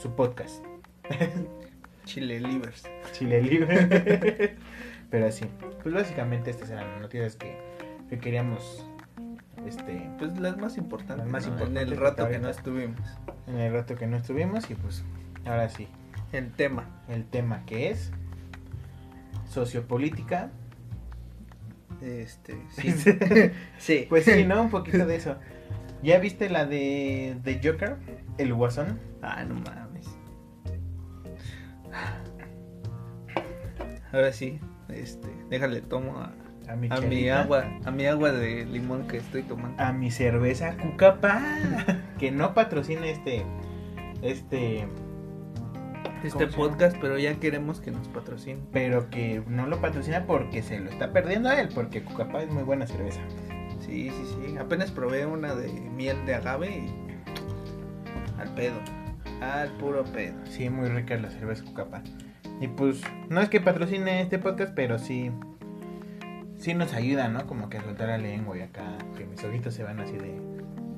[0.00, 0.64] su podcast.
[2.04, 2.84] Chile Livers.
[3.12, 4.56] Chile libre.
[5.10, 5.44] Pero así,
[5.82, 7.58] pues básicamente estas eran las noticias que,
[8.08, 8.86] que queríamos
[9.66, 11.18] este Pues las más importantes.
[11.18, 11.52] Las más ¿no?
[11.52, 13.00] importantes En el rato que no estuvimos.
[13.46, 15.04] en el rato que no estuvimos y pues
[15.44, 15.88] ahora sí,
[16.32, 16.86] El tema.
[17.08, 18.10] el tema que es
[19.50, 20.50] sociopolítica.
[22.00, 22.92] Este, sí.
[23.78, 24.06] sí.
[24.08, 24.62] Pues sí, ¿no?
[24.62, 25.36] Un poquito de eso.
[26.02, 27.96] ¿Ya viste la de, de Joker?
[28.38, 28.98] El Guasón.
[29.20, 29.89] Ah, no mames.
[34.12, 36.32] Ahora sí, este, déjale tomo a,
[36.68, 39.80] A mi, a mi chelita, agua, a mi agua de limón que estoy tomando.
[39.82, 41.40] A mi cerveza Cucapá.
[42.18, 43.44] que no patrocina este.
[44.22, 44.86] Este.
[46.22, 48.60] Este ¿cómo se podcast, pero ya queremos que nos patrocine.
[48.72, 51.70] Pero que no lo patrocina porque se lo está perdiendo a él.
[51.74, 53.20] Porque Cucapá es muy buena cerveza.
[53.80, 54.56] Sí, sí, sí.
[54.58, 58.74] Apenas probé una de miel de agave y al pedo.
[59.40, 60.34] Al puro pedo.
[60.44, 62.02] Sí, muy rica la cerveza Cucapá.
[62.60, 65.30] Y pues, no es que patrocine este podcast, pero sí.
[66.58, 67.46] Sí nos ayuda, ¿no?
[67.46, 68.98] Como que a soltar la lengua y acá.
[69.16, 70.40] Que mis ojitos se van así de.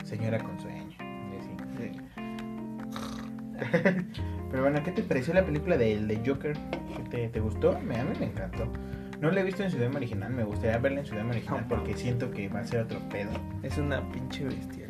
[0.04, 0.96] Señora con sueño.
[1.78, 1.92] Sí.
[4.50, 6.56] Pero bueno, ¿qué te pareció la película de, de Joker?
[6.96, 7.78] ¿Qué te, te gustó?
[7.80, 8.70] Me, a mí me encantó.
[9.20, 11.60] No la he visto en su idioma original, me gustaría verla en su idioma original
[11.62, 13.30] No, porque siento que va a ser otro pedo.
[13.62, 14.81] Es una pinche bestialidad.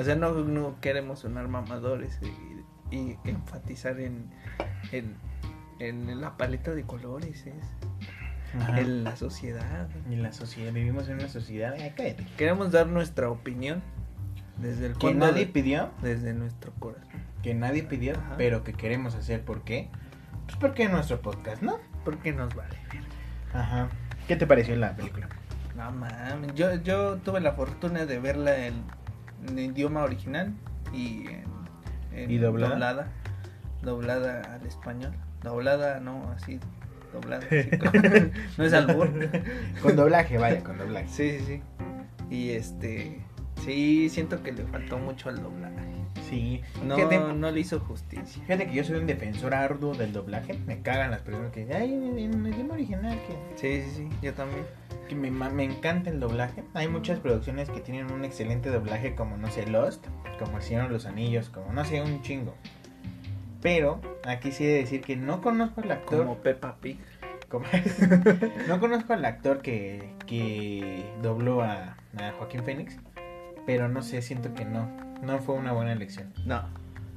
[0.00, 2.18] O sea, no, no queremos sonar mamadores
[2.90, 4.30] y, y enfatizar en,
[4.92, 5.14] en,
[5.78, 7.54] en la paleta de colores, es,
[8.76, 9.88] en la sociedad.
[10.10, 11.74] Y la sociedad, vivimos en una sociedad.
[11.78, 12.26] Ay, cállate.
[12.36, 13.82] Queremos dar nuestra opinión
[14.58, 17.08] desde el Que fondo nadie de- pidió, desde nuestro corazón.
[17.42, 18.34] que nadie pidió, Ajá.
[18.36, 19.42] pero que queremos hacer.
[19.44, 19.88] ¿Por qué?
[20.46, 21.78] Pues porque es nuestro podcast, ¿no?
[22.04, 22.76] Porque nos vale.
[23.54, 23.88] Ajá.
[24.26, 25.28] ¿Qué te pareció la película?
[25.76, 28.66] No mames, yo, yo tuve la fortuna de verla
[29.48, 30.52] en, idioma original
[30.92, 31.44] y en,
[32.12, 32.72] en ¿Y doblada?
[32.72, 33.08] doblada.
[33.82, 35.12] Doblada al español.
[35.42, 36.60] Doblada, no, así,
[37.12, 37.44] doblada.
[37.50, 37.92] así como-
[38.58, 39.10] no es albur.
[39.82, 41.08] Con doblaje, vaya, con doblaje.
[41.08, 41.62] Sí, sí, sí.
[42.34, 43.20] Y este,
[43.64, 45.74] sí, siento que le faltó mucho al doblaje.
[46.30, 46.62] Sí.
[46.84, 48.42] No, Fíjate, no le hizo justicia.
[48.46, 50.54] fíjate que yo soy un defensor arduo del doblaje.
[50.66, 52.18] Me cagan las personas que dicen, ay, en el
[52.54, 54.64] idioma original, que Sí, sí, sí, yo también.
[55.08, 56.62] que me, me encanta el doblaje.
[56.74, 60.06] Hay muchas producciones que tienen un excelente doblaje, como no sé, Lost,
[60.38, 62.54] como El Señor de los Anillos, como no sé, un chingo.
[63.60, 66.20] Pero aquí sí he de decir que no conozco al actor.
[66.20, 66.98] Como Peppa Pig.
[67.48, 67.66] como-
[68.68, 72.96] no conozco al actor que, que dobló a, a Joaquín Phoenix.
[73.66, 74.88] Pero no sé, siento que no.
[75.22, 76.32] No fue una buena elección.
[76.46, 76.62] No,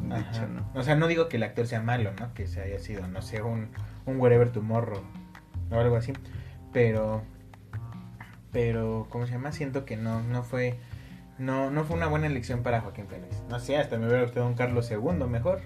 [0.02, 0.30] de Ajá.
[0.32, 0.66] hecho no.
[0.74, 2.34] O sea, no digo que el actor sea malo, ¿no?
[2.34, 3.70] Que se haya sido, no sé, un,
[4.06, 5.02] un Wherever Tomorrow
[5.72, 6.14] o algo así.
[6.74, 7.24] Pero,
[8.52, 9.52] pero, ¿cómo se llama?
[9.52, 10.78] Siento que no, no fue,
[11.40, 13.42] no, no fue una buena elección para Joaquín Phoenix.
[13.50, 15.62] No sé, hasta me hubiera gustado un Carlos II mejor.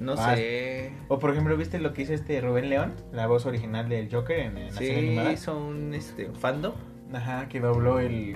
[0.00, 0.92] No Ah, sé.
[1.08, 2.94] O por ejemplo, ¿viste lo que hizo este Rubén León?
[3.12, 5.32] La voz original del Joker en, en la serie Sí, animada.
[5.32, 6.74] hizo un este, fandom.
[7.12, 8.34] Ajá, que dobló el,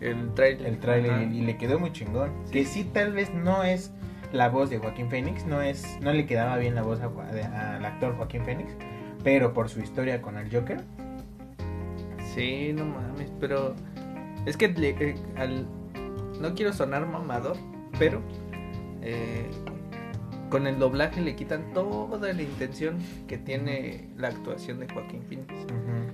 [0.00, 0.66] El trailer.
[0.66, 1.22] el tráiler Ajá.
[1.24, 2.30] y, le quedó muy chingón.
[2.44, 2.52] Sí.
[2.52, 3.92] Que sí, tal vez no es
[4.32, 7.06] la voz de Joaquín Phoenix, no es, no le quedaba bien la voz a
[7.76, 8.74] al actor Joaquín Phoenix,
[9.24, 10.82] pero por su historia con el Joker,
[12.34, 13.74] Sí, no mames, pero
[14.46, 15.66] es que le- eh, al-
[16.40, 17.56] no quiero sonar mamador,
[17.98, 18.20] pero
[19.02, 19.46] eh,
[20.50, 25.48] con el doblaje le quitan toda la intención que tiene la actuación de Joaquín Phoenix.
[25.72, 26.07] al-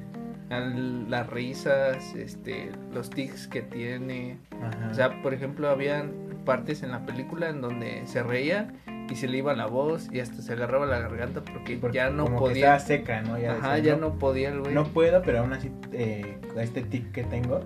[0.50, 4.38] las risas, este, los tics que tiene.
[4.62, 4.88] Ajá.
[4.90, 6.12] O sea, por ejemplo, habían
[6.44, 8.72] partes en la película en donde se reía
[9.10, 12.10] y se le iba la voz y hasta se agarraba la garganta porque, Porque ya
[12.10, 12.76] no como que podía.
[12.76, 13.38] estaba seca, ¿no?
[13.38, 14.74] Ya Ajá, decía, ya no podía el güey.
[14.74, 17.60] No puedo, pero aún así, eh, este tic que tengo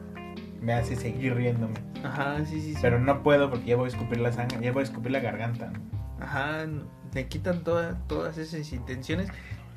[0.60, 1.74] me hace seguir riéndome.
[2.04, 2.78] Ajá, sí, sí, sí.
[2.80, 5.20] Pero no puedo porque ya voy a escupir la sangre, ya voy a escupir la
[5.20, 5.70] garganta.
[5.70, 6.24] ¿no?
[6.24, 6.66] Ajá,
[7.14, 9.28] le quitan toda- todas esas intenciones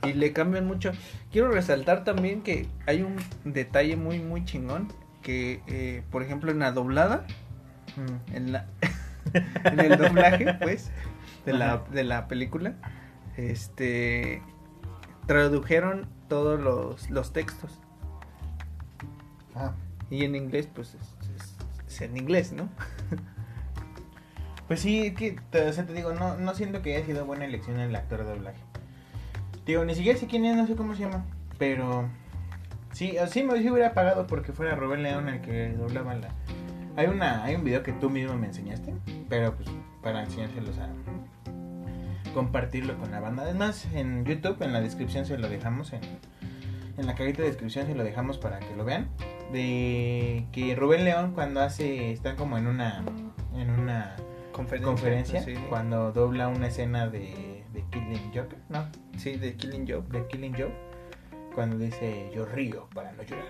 [0.03, 0.91] y le cambian mucho.
[1.31, 4.87] Quiero resaltar también que hay un detalle muy, muy chingón.
[5.21, 7.27] Que, eh, por ejemplo, en la doblada,
[8.33, 8.65] en, la,
[9.65, 10.89] en el doblaje, pues,
[11.45, 12.73] de la, de la película,
[13.37, 14.41] este,
[15.27, 17.79] tradujeron todos los, los textos.
[19.55, 19.73] Ah,
[20.09, 21.55] Y en inglés, pues, es, es-
[21.87, 22.69] es en inglés, ¿no?
[24.67, 25.37] Pues sí, que
[25.67, 28.29] o sea, te digo, no, no siento que haya sido buena elección el actor de
[28.31, 28.61] doblaje.
[29.71, 31.23] Digo, ni siquiera sé quién es, no sé cómo se llama.
[31.57, 32.09] Pero
[32.91, 36.27] sí, sí me hubiera pagado porque fuera Rubén León el que doblaba la.
[36.97, 38.93] Hay una, hay un video que tú mismo me enseñaste,
[39.29, 39.69] pero pues
[40.03, 40.89] para enseñárselos a
[42.33, 43.43] compartirlo con la banda.
[43.43, 46.01] Además, en YouTube, en la descripción se lo dejamos, en,
[46.97, 49.07] en la cajita de descripción se lo dejamos para que lo vean.
[49.53, 53.05] De que Rubén León cuando hace, están como en una,
[53.55, 54.17] en una
[54.51, 54.85] Conferencia.
[54.85, 58.85] conferencia Sí, cuando dobla una escena de, de Killing Joker, no,
[59.17, 60.09] sí, de Killing Joke.
[60.11, 60.73] de Killing Joke,
[61.55, 63.45] cuando dice yo río para no llorar.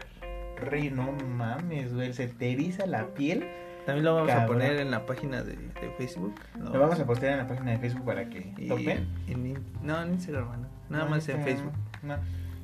[0.57, 3.47] Río, no mames, güey, se te eriza la piel.
[3.85, 6.35] También lo vamos a poner en la página de, de Facebook.
[6.59, 9.07] Lo vamos a postear en la página de Facebook para que y, topen.
[9.27, 10.67] en no, en Instagram, no.
[10.89, 11.73] Nada No, más en Facebook.
[12.03, 12.15] no.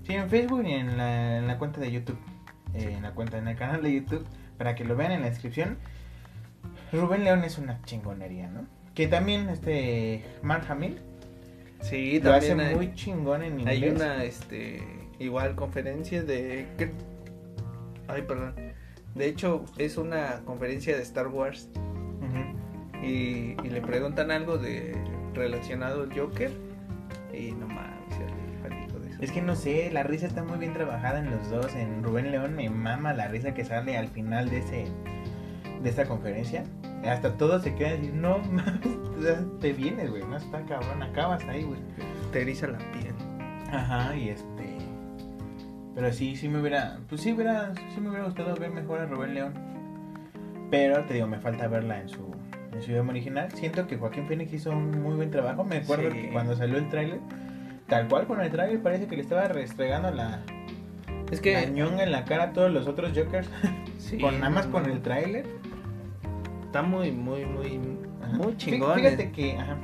[0.06, 2.20] Sí, en Facebook y en la, en la cuenta de YouTube.
[2.76, 4.26] Eh, En la cuenta, en el canal de YouTube,
[4.60, 5.78] para que lo vean en la descripción.
[6.94, 8.66] Rubén León es una chingonería, ¿no?
[8.94, 11.00] Que también este Mark Hamill
[11.82, 13.82] Sí, lo hace también hay, muy chingón en inglés.
[13.84, 14.82] hay una, este,
[15.20, 16.68] igual conferencia de...
[16.78, 16.92] ¿qué?
[18.08, 18.54] Ay, perdón.
[19.16, 23.06] De hecho, es una conferencia de Star Wars Ujú.
[23.06, 24.96] y, y le preguntan algo de
[25.34, 26.52] relacionado al Joker
[27.34, 28.28] y no mames, de
[29.18, 31.74] su- Es que no sé, la risa está muy bien trabajada en los dos.
[31.76, 34.86] En Rubén León me mama la risa que sale al final de ese
[35.82, 36.64] de esta conferencia.
[37.06, 38.80] Hasta todos se quedan y no mames,
[39.60, 41.80] te vienes, güey, no está cabrón, acabas ahí, güey.
[42.32, 43.14] te eriza la piel.
[43.72, 44.78] Ajá, y este
[45.96, 49.08] pero sí, sí me hubiera, pues sí hubiera, sí me hubiera gustado ver mejor a
[49.08, 49.54] Rubén León.
[50.70, 52.36] Pero te digo, me falta verla en su
[52.72, 53.52] en su idioma original.
[53.54, 55.64] Siento que Joaquín Phoenix hizo un muy buen trabajo.
[55.64, 56.18] Me acuerdo Sí.
[56.22, 57.20] que cuando salió el tráiler,
[57.88, 60.42] tal cual con el tráiler parece que le estaba restregando la
[61.32, 61.66] Es que...
[61.72, 63.50] ñonga en la cara a todos los otros Jokers.
[63.98, 65.48] sí, con nada más con el tráiler.
[66.68, 67.80] Está muy, muy, muy,
[68.24, 68.38] Ajá.
[68.38, 68.96] muy chingón.
[68.96, 69.78] Fíjate en, que, ajá.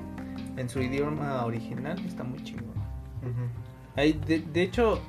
[0.58, 2.74] en su idioma original está muy chingón.
[3.96, 5.02] Ahí, de, de hecho,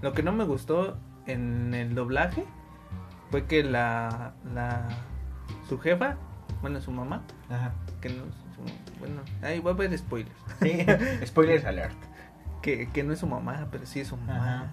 [0.00, 2.44] lo que no me gustó en el doblaje
[3.30, 4.88] fue que la, la
[5.68, 6.16] su jefa,
[6.60, 7.72] bueno, su mamá, Ajá.
[8.00, 10.86] que no su- bueno, ahí voy a ver spoilers, Sí,
[11.26, 11.96] spoilers alert.
[12.60, 14.36] que, que no es su mamá, pero sí es su mamá.
[14.36, 14.66] Ajá.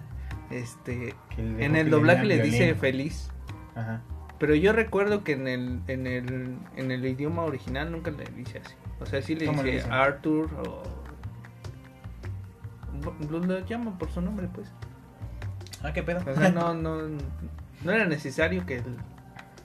[0.50, 3.30] Este, en el doblaje le dice feliz,
[3.74, 4.00] Ajá.
[4.40, 8.62] Pero yo recuerdo que en el, en el, en el idioma original nunca le dice
[8.64, 8.74] así.
[8.98, 9.88] O sea, sí le ¿Cómo le dice?
[9.90, 10.82] Arthur o
[13.30, 14.72] lo, lo llama por su nombre, pues.
[15.82, 16.20] Ah, qué pedo.
[16.26, 17.02] O sea, no, no,
[17.84, 18.82] no era necesario que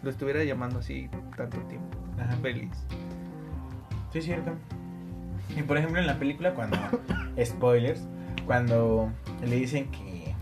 [0.04, 1.98] lo estuviera llamando así tanto tiempo.
[2.20, 2.36] Ajá.
[2.42, 2.72] Feliz.
[4.12, 4.52] Sí, es cierto.
[5.56, 6.78] Y por ejemplo en la película cuando
[7.46, 8.06] spoilers,
[8.46, 9.10] cuando
[9.42, 10.36] le dicen que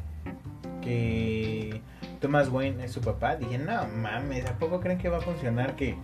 [0.82, 1.82] que
[2.24, 5.76] Thomas Wayne es su papá, dije, "No mames, ¿a poco creen que va a funcionar
[5.76, 5.98] que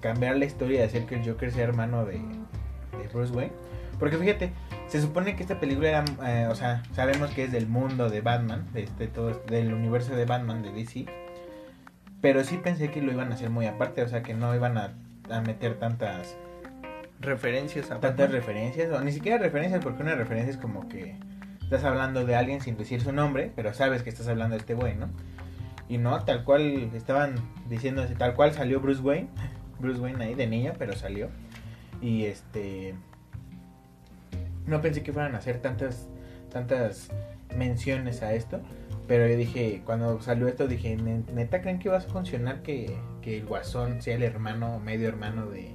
[0.00, 3.52] cambiar la historia y hacer que el Joker sea hermano de, de Bruce Wayne?"
[4.00, 4.50] Porque fíjate,
[4.88, 8.20] se supone que esta película era, eh, o sea, sabemos que es del mundo de
[8.20, 11.06] Batman, de, de todo, del universo de Batman de DC.
[12.20, 14.76] Pero sí pensé que lo iban a hacer muy aparte, o sea, que no iban
[14.76, 14.92] a,
[15.30, 16.36] a meter tantas
[17.20, 18.32] Referencias a tantas Batman.
[18.32, 21.16] referencias, o ni siquiera referencias, porque una referencia es como que
[21.68, 24.72] estás hablando de alguien sin decir su nombre, pero sabes que estás hablando de este
[24.72, 25.08] güey, ¿no?
[25.86, 26.62] Y no, tal cual
[26.94, 27.34] estaban
[27.68, 29.28] diciendo, tal cual salió Bruce Wayne,
[29.78, 31.28] Bruce Wayne ahí de niño, pero salió.
[32.00, 32.94] Y este.
[34.66, 36.08] No pensé que fueran a hacer tantas,
[36.50, 37.10] tantas
[37.56, 38.60] menciones a esto.
[39.06, 42.96] Pero yo dije, cuando salió esto, dije, "Ne- ¿neta creen que va a funcionar que,
[43.22, 45.74] que el guasón sea el hermano o medio hermano de,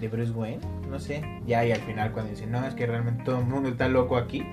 [0.00, 0.60] de Bruce Wayne?
[0.90, 1.22] No sé.
[1.46, 4.16] Ya, y al final cuando dice, no, es que realmente todo el mundo está loco
[4.16, 4.44] aquí.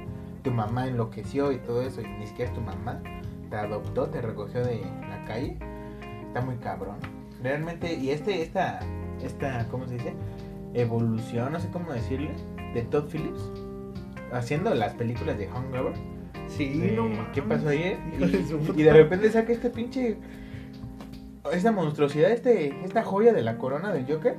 [0.44, 3.02] Tu mamá enloqueció y todo eso, y ni siquiera es tu mamá.
[3.50, 5.58] Te adoptó, te recogió de la calle.
[6.28, 6.98] Está muy cabrón.
[7.42, 8.80] Realmente, y este, esta,
[9.24, 10.14] esta, ¿cómo se dice?
[10.74, 12.32] Evolución, no sé cómo decirle,
[12.74, 13.52] de Todd Phillips,
[14.32, 15.94] haciendo las películas de Hangover,
[16.48, 17.98] Sí, de no ¿Qué pasó ayer?
[18.20, 20.18] Y, y de repente saca este pinche.
[21.52, 24.38] Esta monstruosidad, este, esta joya de la corona del Joker.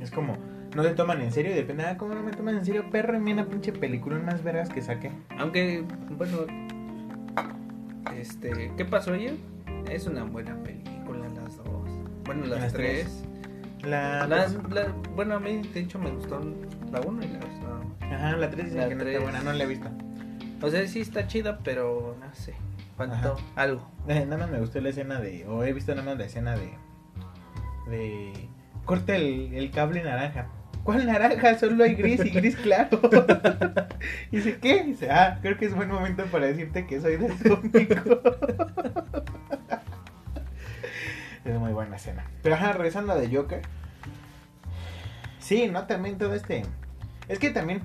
[0.00, 0.34] Es como,
[0.78, 2.88] no te toman en serio depende, ah, ¿cómo no me toman en serio?
[2.90, 5.10] Perro, mira pinche película más vergas que saqué.
[5.38, 6.38] Aunque, bueno,
[8.16, 9.34] este, ¿qué pasó ayer?
[9.90, 11.66] Es una buena película las dos.
[12.24, 13.24] Bueno, las, Las tres.
[13.80, 13.90] tres.
[13.90, 14.26] La.
[14.26, 16.40] Las, la- bueno, a mí de hecho me gustó
[16.92, 17.48] la 1 y la 2.
[18.12, 19.22] Ajá, la 3 dice La que no está tres.
[19.22, 19.88] buena, no la he visto.
[20.62, 22.54] O sea, sí está chida, pero no sé.
[22.96, 23.36] Faltó Ajá.
[23.56, 23.88] algo.
[24.08, 25.46] Eh, nada más me gustó la escena de.
[25.46, 26.70] O he visto nada más la escena de.
[27.90, 28.32] De.
[28.84, 30.48] Corta el, el cable naranja.
[30.88, 31.58] ¿Cuál naranja?
[31.58, 32.98] Solo hay gris y gris claro.
[34.30, 34.84] y dice, ¿qué?
[34.84, 38.22] Dice, ah, creo que es buen momento para decirte que soy daltónico.
[41.44, 42.24] es muy buena escena.
[42.42, 43.60] Pero ajá, regresando a de Joker.
[45.40, 45.86] Sí, ¿no?
[45.86, 46.62] También todo este.
[47.28, 47.82] Es que también.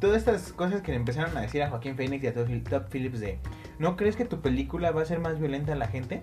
[0.00, 3.20] Todas estas cosas que le empezaron a decir a Joaquín Phoenix y a Todd Phillips
[3.20, 3.38] de.
[3.78, 6.20] ¿No crees que tu película va a ser más violenta a la gente?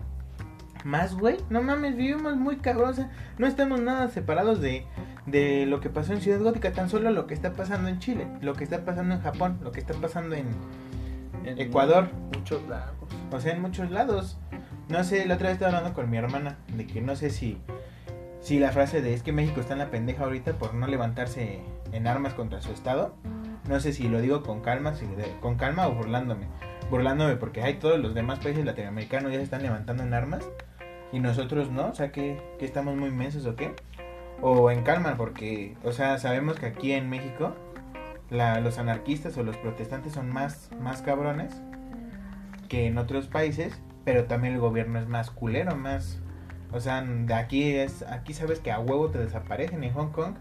[0.83, 1.37] ¿Más, güey?
[1.49, 2.95] No mames, vivimos muy cabrón.
[3.37, 4.85] no estamos nada separados de,
[5.27, 6.71] de lo que pasó en Ciudad Gótica.
[6.71, 9.71] Tan solo lo que está pasando en Chile, lo que está pasando en Japón, lo
[9.71, 10.47] que está pasando en
[11.45, 12.09] En Ecuador.
[12.35, 13.09] Muchos lagos.
[13.31, 14.37] O sea, en muchos lados.
[14.89, 17.57] No sé, la otra vez estaba hablando con mi hermana de que no sé si,
[18.41, 21.61] si la frase de es que México está en la pendeja ahorita por no levantarse
[21.93, 23.15] en armas contra su estado.
[23.69, 26.47] No sé si lo digo con calma, si de- con calma o burlándome.
[26.89, 30.43] Burlándome porque hay todos los demás países latinoamericanos ya se están levantando en armas
[31.11, 33.73] y nosotros no, o sea que, que estamos muy mensos o qué.
[34.41, 37.53] O en calma porque, o sea, sabemos que aquí en México
[38.29, 41.61] la- los anarquistas o los protestantes son más, más cabrones
[42.69, 46.19] que en otros países, pero también el gobierno es más culero, más,
[46.71, 50.35] o sea, de aquí es, aquí sabes que a huevo te desaparecen en Hong Kong,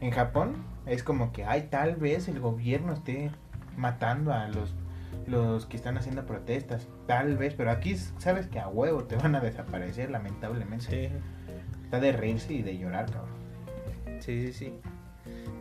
[0.00, 0.56] en Japón
[0.86, 3.30] es como que, ay, tal vez el gobierno esté
[3.76, 4.74] matando a los
[5.26, 9.34] los que están haciendo protestas, tal vez, pero aquí sabes que a huevo te van
[9.34, 11.08] a desaparecer, lamentablemente.
[11.08, 11.14] Sí,
[11.84, 13.34] Está de reírse y de llorar, cabrón.
[14.20, 14.74] sí, sí, sí.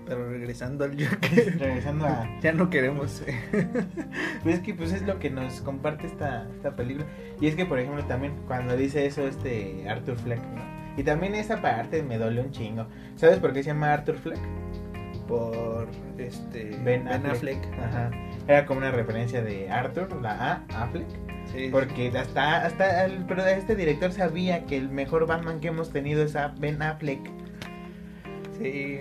[0.05, 1.59] Pero regresando al Joker.
[1.59, 3.23] Regresando a, ya no queremos.
[4.43, 7.05] Pues es que pues es lo que nos comparte esta, esta película.
[7.41, 10.61] Y es que por ejemplo también cuando dice eso este Arthur Fleck, ¿no?
[10.97, 12.87] Y también esa parte me dolió un chingo.
[13.15, 14.39] ¿Sabes por qué se llama Arthur Fleck?
[15.27, 17.59] Por este Ben Affleck.
[17.79, 18.09] Ajá.
[18.49, 21.05] Era como una referencia de Arthur, la A, Affleck.
[21.53, 21.69] Sí.
[21.71, 26.23] Porque hasta, hasta el, pero este director sabía que el mejor Batman que hemos tenido
[26.23, 27.19] es a Ben Affleck.
[28.57, 28.97] Sí.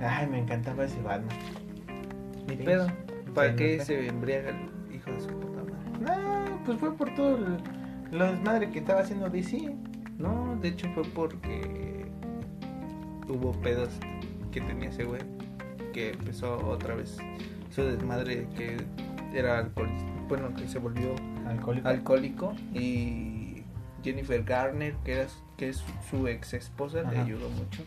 [0.00, 1.36] Ay, me encantaba ese Batman.
[2.48, 2.86] Ni pedo.
[3.34, 6.00] ¿Para Sí, qué no se embriaga el hijo de su puta madre?
[6.00, 7.58] No, pues fue por todo el,
[8.16, 9.74] lo desmadre que estaba haciendo DC.
[10.16, 12.06] No, de hecho fue porque
[13.28, 13.90] hubo pedos
[14.52, 15.20] que tenía ese güey.
[15.92, 17.18] Que empezó otra vez
[17.76, 18.76] su desmadre de que
[19.38, 20.04] era alcohólico.
[20.28, 21.14] Bueno, que se volvió
[21.46, 21.88] Alcohólico.
[21.88, 22.54] alcohólico.
[22.74, 23.62] Y
[24.02, 27.22] Jennifer Garner, que, era, que es su ex esposa, le Ajá.
[27.22, 27.84] ayudó mucho.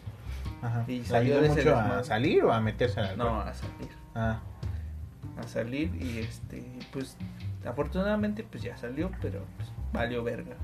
[0.61, 0.85] Ajá.
[0.87, 3.27] Y ¿Le salió ayudó de mucho a salir o a meterse al alcohol?
[3.27, 3.89] No, a salir.
[4.15, 4.39] Ah,
[5.37, 7.17] A salir y este, pues
[7.65, 10.55] afortunadamente pues ya salió, pero pues, valió verga.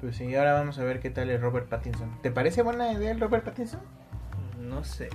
[0.00, 2.10] pues sí, ahora vamos a ver qué tal es Robert Pattinson.
[2.22, 3.80] ¿Te parece buena idea el Robert Pattinson?
[4.60, 5.08] No sé.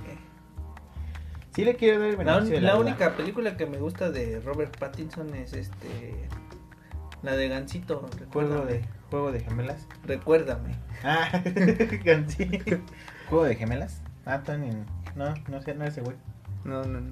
[1.54, 2.82] Sí le quiero dar el La, de la duda.
[2.82, 6.16] única película que me gusta de Robert Pattinson es este
[7.24, 8.72] la de Gansito, Juego recuérdame.
[8.72, 9.88] de, juego de gemelas.
[10.06, 10.76] Recuérdame.
[11.04, 11.44] Ah,
[12.28, 12.50] sí.
[13.30, 14.02] ¿Juego de gemelas?
[14.26, 14.70] Ah, Tony.
[15.16, 16.16] No, no sé, no es ese güey.
[16.64, 17.12] No, no, no.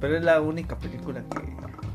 [0.00, 1.40] Pero es la única película que,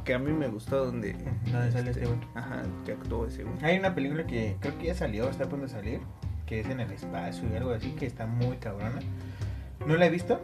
[0.03, 1.13] que a mí me gustó donde
[1.51, 2.19] Donde sale este güey.
[2.35, 3.55] Ajá, que actuó ese güey.
[3.63, 5.99] Hay una película que creo que ya salió, está a punto de salir,
[6.45, 8.99] que es en el espacio y algo así, que está muy cabrona.
[9.85, 10.39] No la he visto.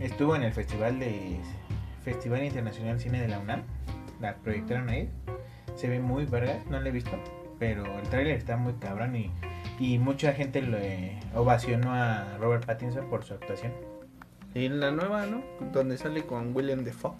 [0.00, 1.38] Estuvo en el festival de
[2.04, 3.62] Festival Internacional de Cine de la UNAM.
[4.20, 5.10] La proyectaron ahí.
[5.74, 7.18] Se ve muy verga, no la he visto.
[7.58, 9.32] Pero el tráiler está muy cabrón y,
[9.78, 13.72] y mucha gente lo eh, ovacionó a Robert Pattinson por su actuación.
[14.54, 15.42] Y en la nueva, ¿no?
[15.72, 17.12] Donde sale con William Defoe.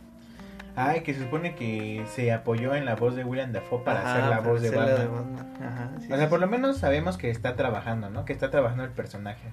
[0.75, 4.13] Ay, que se supone que se apoyó en la voz de William Dafoe para Ajá,
[4.13, 5.37] hacer la voz de Batman.
[5.61, 8.27] Ajá, sí, O sea, sí, por lo menos sabemos que está trabajando, ¿no?
[8.27, 9.49] Que está trabajando el personaje.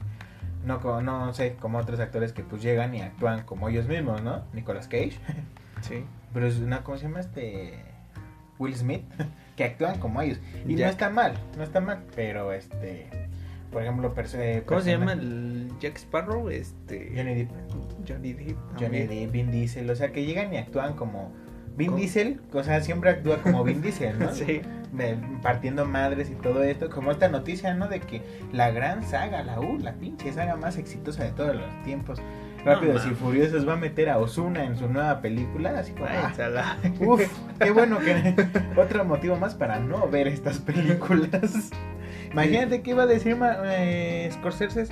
[0.66, 4.22] No, co- no sé, como otros actores que pues llegan y actúan como ellos mismos,
[4.22, 4.43] ¿no?
[4.53, 5.18] Nicolas Cage.
[5.82, 6.05] Sí.
[6.34, 7.74] Pero es una, ¿cómo se llama este?
[8.57, 9.03] Will Smith.
[9.57, 10.39] Que actúan como ellos.
[10.68, 12.03] Y no está mal, no está mal.
[12.16, 13.07] Pero este,
[13.72, 16.49] por ejemplo, eh, ¿Cómo se llama el Jack Sparrow?
[16.49, 17.11] Este.
[17.16, 17.51] Johnny Depp.
[18.07, 18.57] Johnny Depp.
[18.80, 19.01] Johnny.
[19.05, 19.89] Depp, Vin Diesel.
[19.89, 21.32] O sea, que llegan y actúan como...
[21.76, 21.97] Vin ¿Cómo?
[21.99, 24.30] Diesel, o sea, siempre actúa como Vin Diesel, ¿no?
[24.34, 24.61] Sí.
[24.91, 27.88] de- partiendo madres y todo esto, como esta noticia, ¿no?
[27.88, 28.21] De que
[28.51, 32.21] la gran saga, la U, la pinche saga más exitosa de todos los tiempos,
[32.63, 33.15] Rápidos No, y.
[33.15, 36.05] Furiosos va a meter a Osuna en su nueva película, así como...
[36.05, 37.21] ah, la- Uf,
[37.59, 38.36] qué bueno que
[38.82, 41.71] otro motivo más para no ver estas películas.
[42.32, 44.88] Imagínate qué iba a decir eh, Scorsese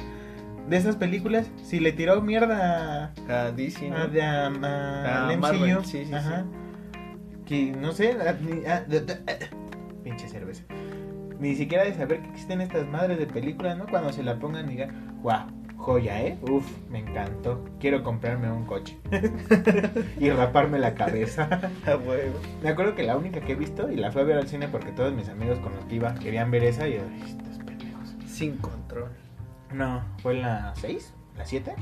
[0.67, 3.95] de esas películas si le tiró mierda a, a DC, ¿no?
[3.95, 5.83] a- a- a- A al Marvel, MCU.
[5.85, 6.43] sí, sí, Ajá.
[7.51, 9.49] Que no sé, a- ni- a- de- de- eh,
[10.05, 10.63] pinche cerveza.
[11.37, 13.87] Ni siquiera de saber que existen estas madres de películas, ¿no?
[13.87, 16.37] Cuando se la pongan y digan, wow, joya, ¿eh?
[16.43, 17.65] Uf, me encantó.
[17.81, 18.97] Quiero comprarme un coche
[20.17, 21.49] y raparme la cabeza.
[22.63, 24.69] Me acuerdo que la única que he visto y la fui a ver al cine
[24.69, 27.57] porque todos mis amigos con los que iba querían ver esa y yo, "Ay, estos
[27.65, 28.15] pendejos.
[28.27, 29.09] Sin control.
[29.73, 31.73] No, fue la 6, la 7.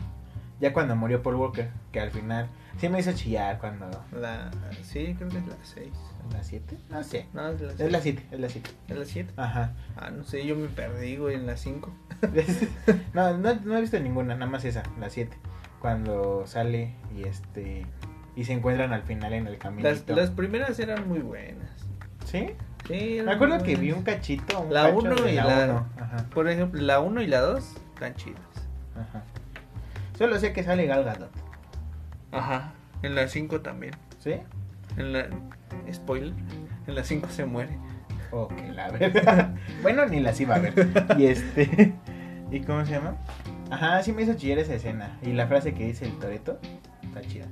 [0.61, 2.47] Ya cuando murió Paul Walker, que al final
[2.77, 3.89] sí me hizo chillar cuando.
[4.11, 4.51] La...
[4.83, 5.87] Sí, creo que es la 6.
[6.33, 6.77] ¿La 7?
[6.89, 7.25] No sé.
[7.33, 8.69] No, es la Es la 7, es la 7.
[8.87, 9.33] ¿Es la 7?
[9.37, 9.73] Ajá.
[9.97, 11.91] Ah, no sé, yo me perdí, güey, en la 5.
[13.13, 15.35] no, no, no he visto ninguna, nada más esa, la 7.
[15.81, 17.85] Cuando sale y este.
[18.35, 19.89] Y se encuentran al final en el caminito.
[19.89, 21.69] Las, las primeras eran muy buenas.
[22.25, 22.51] ¿Sí?
[22.87, 24.61] Sí, Me acuerdo que vi un cachito.
[24.61, 25.87] Un La cacho uno de y la- uno.
[25.99, 26.25] Ajá.
[26.33, 27.63] Por ejemplo, la 1 y la 2
[27.93, 28.41] están chidas.
[28.95, 29.23] Ajá.
[30.17, 31.31] Solo sé que sale Gal Gadot.
[32.31, 32.73] Ajá.
[33.01, 33.93] En la 5 también.
[34.19, 34.35] ¿Sí?
[34.97, 35.27] En la.
[35.91, 36.33] Spoiler.
[36.87, 37.77] En la 5 se muere.
[38.31, 39.55] Ok, la verdad.
[39.81, 40.73] bueno, ni las iba a ver.
[41.17, 41.93] Y este.
[42.51, 43.15] ¿Y cómo se llama?
[43.69, 45.17] Ajá, sí me hizo chillar esa escena.
[45.21, 46.59] Y la frase que dice el Toreto
[47.03, 47.45] está chida.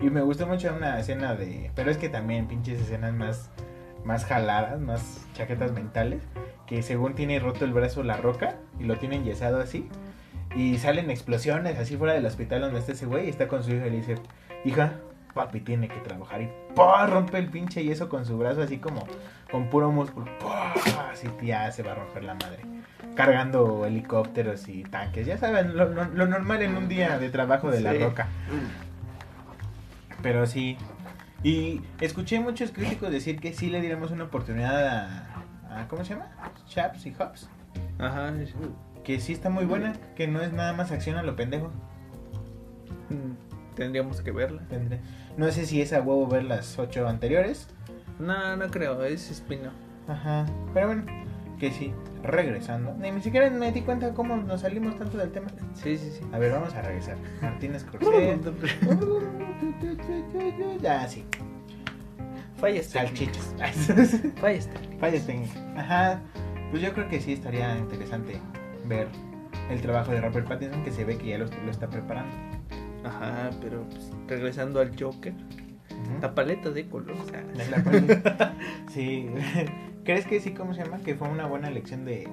[0.00, 1.70] Y me gustó mucho una escena de.
[1.74, 3.50] Pero es que también pinches escenas más.
[4.04, 6.22] Más jaladas, más chaquetas mentales.
[6.66, 8.56] Que según tiene roto el brazo la roca.
[8.78, 9.88] Y lo tienen yesado así.
[10.54, 13.26] Y salen explosiones así fuera del hospital donde está ese güey.
[13.26, 14.14] Y está con su hija y le dice:
[14.64, 14.94] Hija,
[15.34, 16.40] papi tiene que trabajar.
[16.42, 17.06] Y ¡pah!
[17.06, 19.06] rompe el pinche yeso con su brazo así como
[19.50, 20.26] con puro músculo.
[20.40, 20.72] ¡pah!
[21.12, 22.60] Así ya se va a romper la madre.
[23.14, 25.26] Cargando helicópteros y tanques.
[25.26, 27.98] Ya saben, lo, lo- lo normal en un día de trabajo de la Sí.
[27.98, 28.28] roca.
[30.22, 30.76] Pero sí.
[31.42, 35.80] Y escuché muchos críticos decir que sí le diremos una oportunidad a.
[35.80, 36.26] a- ¿Cómo se llama?
[36.66, 37.48] Chaps y Hops.
[37.98, 38.30] Ajá.
[38.40, 38.54] es-
[39.06, 39.92] Que sí está muy buena.
[40.16, 41.70] Que no es nada más acción a lo pendejo.
[43.08, 44.62] mm, Tendríamos que verla.
[44.68, 45.00] Tendré-
[45.36, 47.68] No sé si es a huevo ver las ocho anteriores.
[48.18, 49.70] No, no creo, es espino.
[50.08, 50.44] Ajá.
[50.74, 51.04] Pero bueno,
[51.60, 51.92] que sí.
[52.24, 52.94] Regresando.
[52.94, 55.46] Ni siquiera me di cuenta cómo nos salimos tanto del tema.
[55.74, 56.20] Sí, sí, sí.
[56.32, 57.16] A ver, vamos a regresar.
[57.42, 58.38] Martínez Corsé.
[60.82, 61.24] ya, sí.
[62.56, 63.54] Fallas Salchichas.
[64.40, 64.98] Fallas técnicas.
[64.98, 65.56] Fallas técnicas.
[65.76, 66.20] Ajá.
[66.70, 68.40] Pues yo creo que sí estaría interesante
[68.88, 69.08] ver
[69.70, 72.34] el trabajo de Robert Pattinson que se ve que ya lo, lo está preparando.
[73.04, 76.20] Ajá, pero pues, regresando al Joker, Ujú.
[76.22, 77.16] la paleta de color.
[77.20, 78.54] o sea, De la paleta.
[78.92, 79.28] sí.
[80.04, 80.98] ¿Crees que sí, cómo se llama?
[80.98, 82.28] Que fue una buena elección de...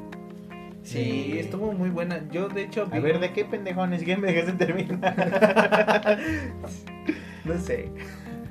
[0.84, 2.22] Sí, de- estuvo muy buena.
[2.30, 4.04] Yo, de hecho, A ver, ¿de qué pendejones?
[4.04, 6.20] ¿Quién me dejaste terminar?
[7.45, 7.89] no sé.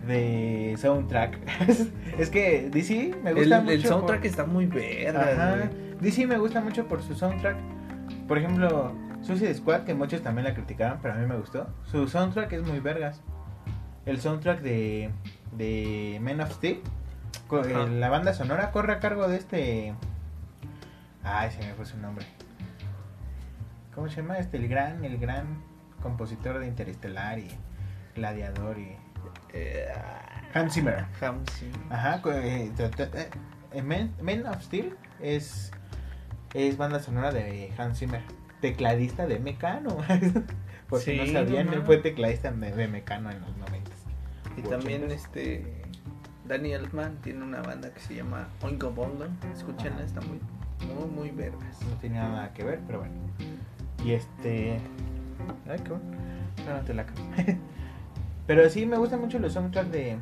[0.06, 1.38] de soundtrack.
[2.18, 3.72] es que DC me El, gusta mucho.
[3.72, 5.70] el soundtrack por- está muy verga.
[6.00, 7.56] DC me gusta mucho por su soundtrack.
[8.32, 11.68] Por ejemplo, Suicide Squad, que muchos también la criticaron, pero a mí me gustó.
[11.84, 13.20] Su soundtrack es muy vergas.
[14.06, 15.10] El soundtrack de,
[15.54, 16.80] de Men of Steel,
[17.52, 19.94] eh, la banda sonora corre a cargo de este.
[21.22, 22.24] Ay, se me fue su nombre.
[23.94, 24.38] ¿Cómo se llama?
[24.38, 25.62] Este, el gran, el gran
[26.02, 27.50] compositor de Interestelar y
[28.14, 28.96] Gladiador y.
[29.52, 29.88] Eh,
[30.54, 31.04] Hans Zimmer.
[31.20, 31.78] Hans Zimmer.
[31.90, 32.72] Ajá, eh,
[33.84, 35.70] Men, Men of Steel es,
[36.54, 38.22] es banda sonora de Hans Zimmer,
[38.60, 39.96] tecladista de Mecano.
[40.88, 43.90] Porque Sí, no sabían, no él fue tecladista de, de Mecano en los 90.
[44.58, 45.82] Y también este
[46.46, 49.26] Danny Elfman tiene una banda que se llama Oingo Boingo.
[49.54, 50.38] Escúchenla, está muy,
[50.94, 51.80] muy, muy vergas.
[51.88, 53.14] No tiene nada que ver, pero bueno.
[54.04, 54.78] Y este.
[55.68, 56.04] Ay, qué bueno.
[56.66, 57.06] No, no te la.
[58.46, 60.18] Pero sí, me gustan mucho los soundtracks de,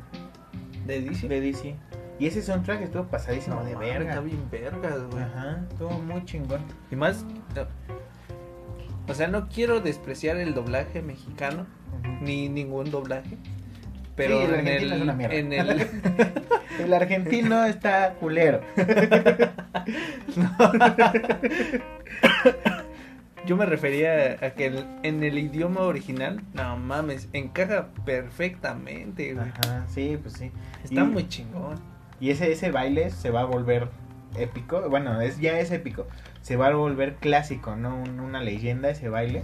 [0.85, 1.27] ¿De DC?
[1.27, 1.75] de DC.
[2.21, 4.09] Y ese soundtrack estuvo pasadísimo No, de verga.
[4.11, 5.23] Está bien vergas, güey.
[5.23, 6.61] Ajá, estuvo muy chingón.
[6.91, 7.25] Y más,
[9.07, 11.65] o sea, no quiero despreciar el doblaje mexicano,
[12.21, 13.37] ni ningún doblaje.
[14.15, 15.35] Pero Sí, el en, el, es una mierda.
[15.35, 15.69] en el
[16.79, 18.61] El argentino está culero.
[23.45, 29.47] yo me refería a que el- en el idioma original, no mames, encaja perfectamente, güey.
[29.49, 30.51] Ajá, sí, pues sí.
[30.83, 31.79] Está Y- muy chingón.
[32.21, 33.89] Y ese, ese baile se va a volver
[34.37, 34.87] épico.
[34.89, 36.07] Bueno, es, ya es épico.
[36.41, 37.95] Se va a volver clásico, ¿no?
[37.97, 39.43] Un- una leyenda ese baile.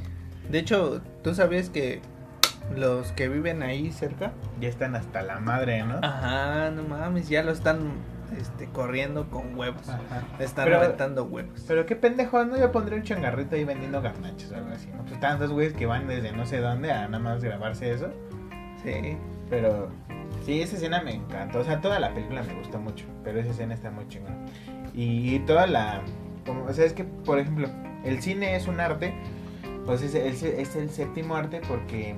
[0.49, 2.01] De hecho, ¿tú sabías que
[2.75, 4.31] los que viven ahí cerca?
[4.61, 5.99] Ya están hasta la madre, ¿no?
[6.03, 7.91] Ajá, no mames, ya lo están
[8.37, 9.87] este, corriendo con huevos.
[9.89, 10.23] Ajá.
[10.39, 10.77] Están Pero-
[11.25, 11.63] huevos.
[11.67, 12.57] Pero qué pendejo, ¿no?
[12.57, 15.01] Yo pondré un changarrito ahí vendiendo garnachos o algo así, ¿no?
[15.01, 18.09] Pues están dos güeyes que van desde no sé dónde a nada más grabarse eso.
[18.83, 19.17] Sí.
[19.49, 19.89] Pero
[20.45, 21.59] sí, esa escena me encantó.
[21.59, 23.05] O sea, toda la película me gustó mucho.
[23.23, 24.37] Pero esa escena está muy chingona.
[24.93, 26.01] Y toda la.
[26.45, 27.69] Como, o sea, es que, por ejemplo,
[28.03, 29.13] el cine es un arte.
[29.85, 32.15] Pues es, el séptimo arte porque.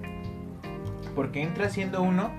[1.16, 2.30] Porque entra siendo uno.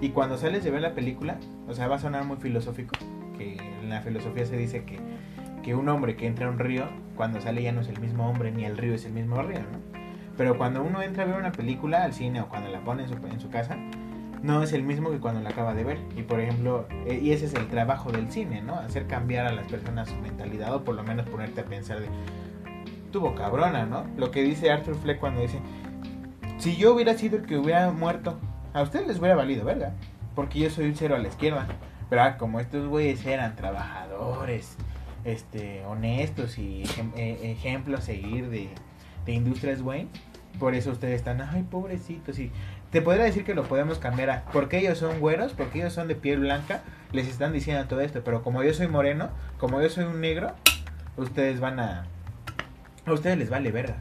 [0.00, 1.38] Y cuando sales de ver la película.
[1.68, 2.96] O sea, va a sonar muy filosófico.
[3.36, 4.98] Que en la filosofía se dice que.
[5.62, 6.84] Que un hombre que entra a un río.
[7.16, 8.52] Cuando sale ya no es el mismo hombre.
[8.52, 9.98] Ni el río es el mismo río, ¿no?
[10.38, 13.40] Pero cuando uno entra a ver una película al cine o cuando la pone en
[13.40, 13.76] su casa,
[14.42, 15.98] no es el mismo que cuando la acaba de ver.
[16.16, 18.74] Y por ejemplo, eh, y ese es el trabajo del cine, ¿no?
[18.74, 22.08] Hacer cambiar a las personas su mentalidad o por lo menos ponerte a pensar de,
[23.10, 24.04] tuvo cabrona, ¿no?
[24.16, 25.58] Lo que dice Arthur Fleck cuando dice,
[26.58, 28.38] si yo hubiera sido el que hubiera muerto,
[28.74, 29.92] a ustedes les hubiera valido, ¿verdad?
[30.34, 31.66] Porque yo soy un cero a la izquierda.
[32.10, 34.76] Pero ah, como estos güeyes eran trabajadores,
[35.24, 36.84] este, honestos y
[37.16, 38.70] eh, ejemplos a seguir de,
[39.26, 40.08] de Industrias Wayne,
[40.58, 42.38] por eso ustedes están, ay, pobrecitos.
[42.38, 42.50] Y
[42.90, 46.08] te podría decir que lo podemos cambiar a, porque ellos son güeros, porque ellos son
[46.08, 46.82] de piel blanca,
[47.12, 48.22] les están diciendo todo esto.
[48.24, 50.52] Pero como yo soy moreno, como yo soy un negro,
[51.16, 52.06] ustedes van a.
[53.06, 53.96] A ustedes les vale verga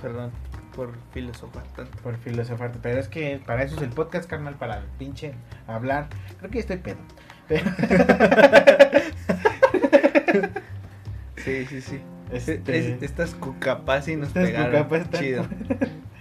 [0.00, 0.30] Perdón
[0.76, 1.98] por filosofar tanto.
[2.04, 2.70] por filosofar.
[2.80, 5.34] Pero es que para eso es el podcast, carnal, para pinche
[5.66, 6.06] hablar.
[6.38, 6.98] Creo que estoy pedo.
[11.36, 12.00] Sí, sí, sí.
[12.30, 14.70] Este- Es- estas cucapaz y nos Estas pegaron.
[14.72, 15.46] cucapas están- Chido.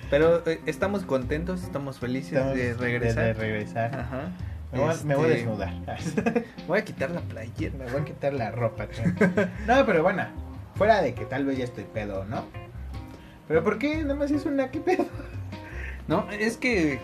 [0.10, 3.24] Pero eh, estamos contentos, estamos felices Estamos de regresar.
[3.26, 3.96] de regresar.
[3.96, 4.22] Ajá.
[4.72, 5.74] Me, voy, a- me voy a Este, desnudar.
[6.68, 7.78] Voy a quitar la playera.
[7.78, 8.88] me voy a quitar la ropa.
[9.68, 10.26] No, pero bueno,
[10.76, 12.44] fuera de que tal vez ya estoy pedo, ¿no?
[13.48, 14.02] Pero ¿por qué?
[14.02, 15.06] Nada más es una que pedo.
[16.08, 17.00] No, es que.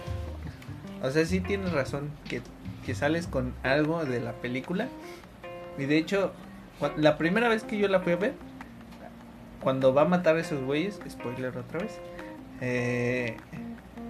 [1.02, 2.10] O sea, sí tienes razón.
[2.30, 2.42] Que,
[2.86, 4.88] que sales con algo de la película.
[5.78, 6.34] Y de hecho,
[6.98, 8.34] la primera vez que yo la fui a ver,
[9.62, 11.98] cuando va a matar a esos güeyes, spoiler otra vez.
[12.62, 13.38] Eh,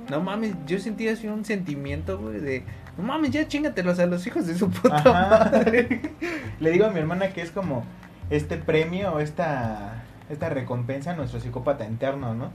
[0.09, 2.63] no mames, yo sentí así un sentimiento, güey, de.
[2.97, 5.49] No mames, ya chingatelos a los hijos de su puta Ajá.
[5.51, 6.01] madre.
[6.59, 7.83] Le digo a mi hermana que es como
[8.29, 12.51] este premio o esta, esta recompensa a nuestro psicópata interno, ¿no?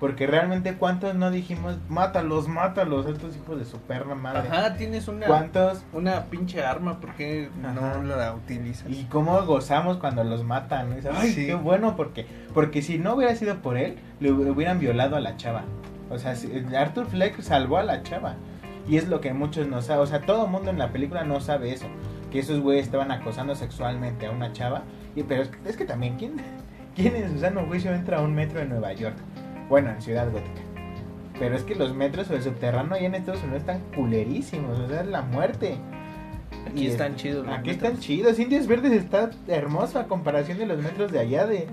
[0.00, 4.48] Porque realmente cuántos no dijimos, mátalos, mátalos, estos hijos de su perra madre.
[4.48, 5.84] Ajá, tienes una, ¿Cuántos?
[5.92, 7.72] una pinche arma, ¿por qué Ajá.
[7.98, 8.90] no la utilizas?
[8.90, 10.88] Y cómo gozamos cuando los matan.
[10.90, 10.96] ¿no?
[11.14, 11.46] Ay, Sí.
[11.46, 15.20] qué bueno, porque porque si no hubiera sido por él, le hub- hubieran violado a
[15.20, 15.64] la chava.
[16.08, 18.36] O sea, si- Arthur Fleck salvó a la chava.
[18.88, 20.02] Y es lo que muchos no saben.
[20.02, 21.86] O sea, todo el mundo en la película no sabe eso.
[22.32, 24.82] Que esos güeyes estaban acosando sexualmente a una chava.
[25.14, 26.36] Y, pero es, es que también, ¿quién,
[26.96, 29.14] ¿quién en su sano juicio entra a un metro en Nueva York?
[29.70, 30.60] Bueno, en Ciudad Gótica.
[31.38, 34.78] Pero es que los metros o el subterráneo allá en Estados Unidos están culerísimos.
[34.78, 35.76] O sea, es la muerte.
[36.68, 37.46] Aquí Y están es- chidos.
[37.46, 37.88] los Aquí metros.
[37.88, 38.38] están chidos.
[38.38, 41.66] Indios Verdes está hermoso a comparación de los metros de allá de,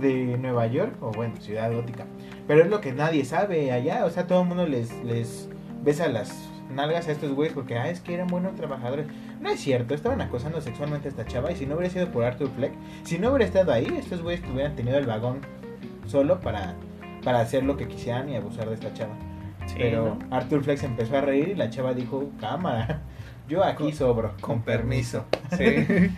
[0.00, 0.94] de Nueva York.
[1.00, 2.06] O bueno, Ciudad Gótica.
[2.48, 4.04] Pero es lo que nadie sabe allá.
[4.06, 5.48] O sea, todo el mundo les, les
[5.84, 6.34] besa las
[6.74, 9.06] nalgas a estos güeyes porque, ah, es que eran buenos trabajadores.
[9.40, 11.52] No es cierto, estaban acosando sexualmente a esta chava.
[11.52, 12.72] Y si no hubiera sido por Arthur Fleck,
[13.04, 15.38] si no hubiera estado ahí, estos güeyes hubieran tenido el vagón
[16.06, 16.74] solo para,
[17.26, 19.14] para hacer lo que quisieran y abusar de esta chava.
[19.66, 20.34] Sí, Pero ¿no?
[20.36, 23.00] Arthur se empezó a reír y la chava dijo, cámara,
[23.48, 24.32] yo aquí Con- sobro.
[24.40, 25.24] Con permiso.
[25.58, 26.10] Sí.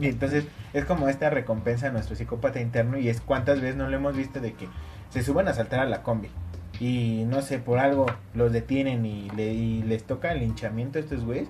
[0.00, 3.88] Y entonces es como esta recompensa a nuestro psicópata interno y es cuántas veces no
[3.88, 4.68] lo hemos visto de que
[5.10, 6.28] se suban a saltar a la combi
[6.78, 11.02] y no sé, por algo los detienen y, le- y les toca el linchamiento a
[11.02, 11.48] estos güeyes.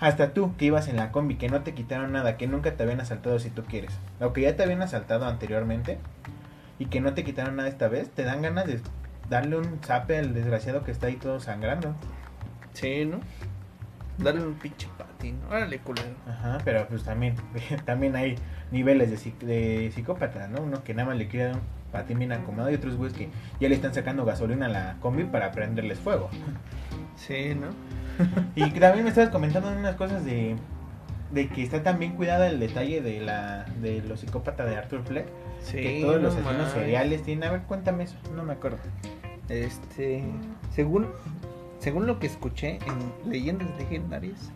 [0.00, 2.82] Hasta tú que ibas en la combi, que no te quitaron nada, que nunca te
[2.82, 3.92] habían asaltado si tú quieres.
[4.20, 5.98] O que ya te habían asaltado anteriormente
[6.78, 8.80] y que no te quitaron nada esta vez, te dan ganas de
[9.28, 11.94] darle un zape al desgraciado que está ahí todo sangrando.
[12.72, 13.20] Sí, ¿no?
[14.18, 15.38] Darle un pinche patín.
[15.48, 16.08] Órale, culero.
[16.26, 17.34] Ajá, pero pues también,
[17.84, 18.36] también hay
[18.70, 20.62] niveles de, psic- de psicópata, ¿no?
[20.62, 21.62] Uno que nada más le quiere dar un
[21.92, 23.28] patín bien acomodado y otros güeyes que
[23.60, 26.30] ya le están sacando gasolina a la combi para prenderles fuego.
[27.16, 27.68] Sí, ¿no?
[28.56, 30.56] Y también me estabas comentando unas cosas de,
[31.30, 35.04] de que está tan bien cuidado el detalle de la de los psicópatas de Arthur
[35.04, 35.26] Fleck,
[35.62, 35.76] Sí.
[35.76, 36.72] que todos los no asesinos mames.
[36.72, 38.78] seriales tienen, a ver, cuéntame eso, no me acuerdo.
[39.48, 40.22] Este,
[40.74, 41.06] según
[41.78, 44.50] según lo que escuché en Leyendas Legendarias,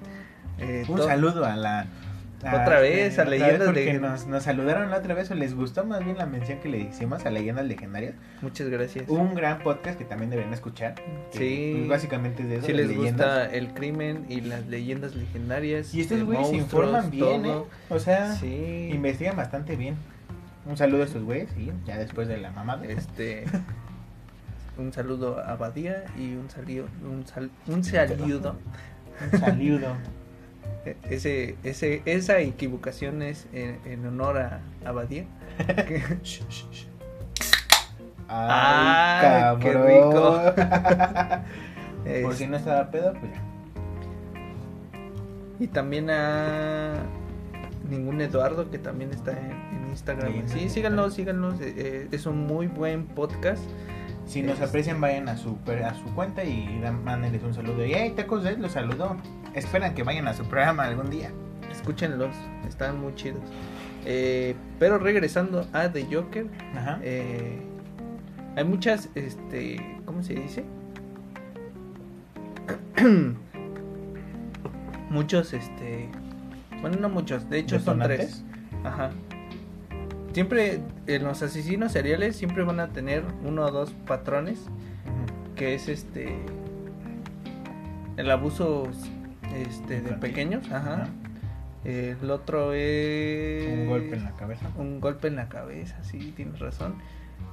[0.59, 1.87] eh, Un saludo a la...
[2.41, 5.55] Otra vez, a otra Leyendas porque Legen- nos, nos saludaron la otra vez o les
[5.55, 8.15] gustó más bien la mención que le hicimos a Leyendas Legendarias.
[8.41, 9.09] Muchas gracias.
[9.09, 10.97] Un gran podcast que también deberían escuchar.
[11.31, 11.75] Sí.
[11.77, 12.67] pues, básicamente es de eso.
[12.67, 13.13] si les leyendas.
[13.13, 17.63] gusta el crimen y las leyendas legendarias, Y estos güeyes se informan bien, todo.
[17.63, 17.67] ¿eh?
[17.95, 18.91] O sea, Sí.
[18.93, 19.95] investigan bastante bien.
[20.65, 22.85] Un saludo a estos güeyes, y ya después de la mamada.
[22.87, 23.45] Este
[24.79, 28.57] un saludo a Badía y un saludo un, sal- un saludo
[29.33, 29.89] Un saludo.
[30.87, 35.25] e- ese, ese, esa equivocación es en, en honor a, a Badía.
[35.59, 36.03] Qué
[39.21, 39.83] cabrón.
[42.23, 43.43] Por si no estaba pedo, pues ya.
[45.61, 46.95] Y también a
[47.91, 50.33] ningún Eduardo que también está en Instagram.
[50.33, 51.53] Sí, Sí, en síganlo, Instagram.
[51.53, 51.65] síganlo.
[51.67, 53.63] eh, eh, es un muy buen podcast.
[54.27, 57.85] Si nos aprecian, vayan a su, a su cuenta y mándenles un saludo.
[57.85, 59.17] Y hey, tacos los saludó.
[59.55, 61.31] Esperan que vayan a su programa algún día.
[61.71, 62.35] Escúchenlos,
[62.69, 63.41] están muy chidos.
[64.05, 66.99] Eh, pero regresando a The Joker, Ajá.
[67.03, 67.61] eh,
[68.57, 70.65] hay muchas, este, ¿cómo se dice?
[75.11, 76.09] muchos, este,
[76.81, 78.45] bueno, no muchos, de hecho son tres.
[78.85, 79.11] Ajá.
[80.33, 84.61] Siempre en los asesinos seriales siempre van a tener uno o dos patrones,
[85.57, 86.37] que es este
[88.17, 88.89] el abuso
[89.55, 90.95] este de pequeños, ajá.
[90.95, 91.09] Ajá.
[91.85, 94.71] El otro es Un golpe en la cabeza.
[94.79, 96.95] un golpe en la cabeza, sí, tienes razón.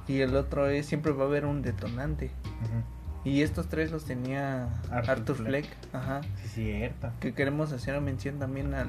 [0.06, 2.26] Y el otro es siempre va a haber un detonante.
[2.62, 3.28] Ujú.
[3.28, 5.66] Y estos tres los tenía Arthur Arthur, Fleck.
[5.66, 5.94] Fleck.
[5.94, 6.20] Ajá.
[6.42, 7.10] Sí, cierto.
[7.20, 8.88] Que queremos hacer mención también al.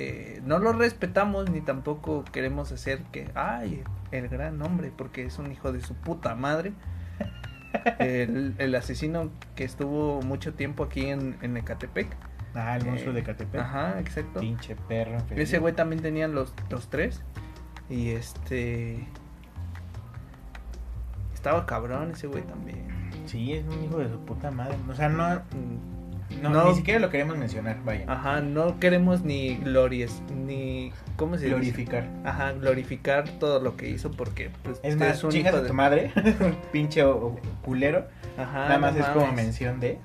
[0.00, 3.30] Eh, no lo respetamos ni tampoco queremos hacer que.
[3.34, 3.82] ¡Ay!
[4.12, 6.72] El gran hombre, porque es un hijo de su puta madre.
[7.98, 12.08] El, el asesino que estuvo mucho tiempo aquí en, en Ecatepec.
[12.54, 13.60] Ah, el monstruo Eh, de Catepec.
[13.60, 14.40] Ajá, exacto.
[14.40, 15.18] Pinche perro.
[15.30, 17.22] Ese güey también tenía los, los tres.
[17.90, 19.06] Y este.
[21.34, 22.88] Estaba cabrón ese güey también.
[23.26, 24.76] Sí, es un hijo de su puta madre.
[24.88, 25.97] O sea, no, Mm,
[26.42, 26.68] no, No.
[26.68, 28.04] ni siquiera lo queremos mencionar, vaya.
[28.06, 30.92] Ajá, no queremos ni glories, ni.
[31.16, 31.54] ¿Cómo se dice?
[31.56, 32.08] Glorificar.
[32.24, 34.50] Ajá, glorificar todo lo que hizo porque.
[34.62, 36.12] Pues, Es más, un chingas hijo a de- tu madre,
[36.72, 38.06] pinche o- o culero.
[38.36, 39.98] Ajá, Nada más no es como mención de.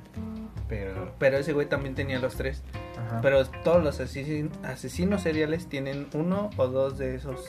[0.69, 1.13] Pero.
[1.19, 2.63] Pero ese güey también tenía los tres.
[2.97, 3.19] Ajá.
[3.21, 7.47] Pero todos los asesin- asesinos seriales tienen uno o dos de esos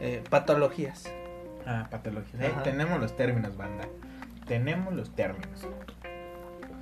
[0.00, 1.04] eh, patologías.
[1.66, 2.42] Ah, patologías.
[2.42, 3.84] Eh, tenemos los términos, banda.
[4.46, 5.66] Tenemos los términos.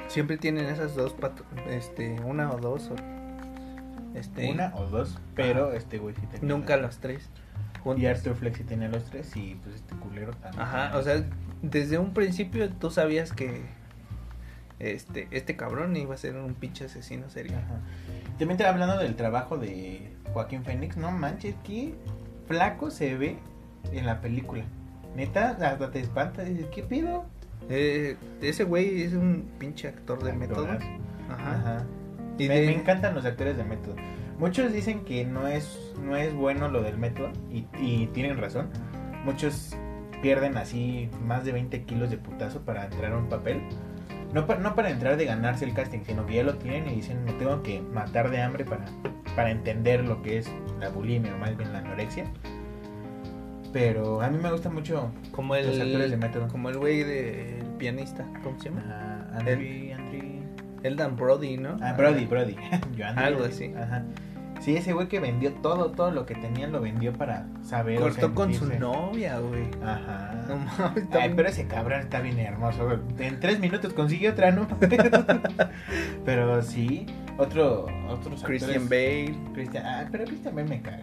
[0.09, 2.91] Siempre tienen esas dos, pato- este, una o dos.
[2.91, 2.95] O,
[4.17, 6.49] este, Una o dos, pero este güey sí tenía.
[6.49, 7.29] Nunca los tres.
[7.83, 8.03] juntos.
[8.03, 10.63] Y Arthur Flex sí tenía los tres y pues este culero también.
[10.63, 11.23] Ajá, o sea,
[11.63, 13.63] desde un principio tú sabías que
[14.79, 17.63] este, este cabrón iba a ser un pinche asesino serial.
[17.65, 17.81] Ajá.
[18.39, 21.95] También te hablando del trabajo de Joaquín Phoenix, no manches, qué
[22.47, 23.39] flaco se ve
[23.93, 24.65] en la película.
[25.15, 27.25] Neta, hasta te espanta, dices, ¿qué pido?
[27.69, 30.67] Eh, ese güey es un pinche actor de método.
[30.67, 30.79] Ajá.
[31.53, 31.85] Ajá.
[32.39, 33.97] Y me, de- me encantan los actores de método.
[34.39, 38.69] Muchos dicen que no es, no es bueno lo del método y, y tienen razón.
[39.25, 39.75] Muchos
[40.23, 43.61] pierden así más de 20 kilos de putazo para entrar a un papel.
[44.35, 46.97] No, pa- no para entrar de ganarse el casting, sino que ya lo tienen y
[46.97, 48.85] dicen me tengo que matar de hambre para,
[49.35, 50.51] para entender lo que es
[50.81, 52.25] la bulimia o más bien la anorexia.
[53.73, 56.49] Pero a mí me gusta mucho Como el, los actores de método.
[56.49, 58.83] como el güey del pianista, ¿cómo se llama?
[58.89, 60.43] Ah, Andri- Andri-
[60.83, 61.77] Eldan Brody, ¿no?
[61.81, 62.57] Ah, Brody, Brody.
[62.97, 63.73] Yo Algo así.
[63.77, 64.05] Ajá.
[64.61, 68.01] Sí, ese güey que vendió todo, todo lo que tenía lo vendió para saber.
[68.01, 69.69] Cortó con su novia, güey.
[69.85, 70.35] Ajá.
[70.49, 72.87] No mames, está Ay, pero ese cabrón está bien hermoso.
[72.87, 72.99] güey.
[73.19, 74.67] En tres minutos consiguió otra, ¿no?
[76.25, 77.07] pero sí,
[77.39, 81.03] otro, otros Christian actores- Bale, Christian, ah, pero Christian Bale me caga.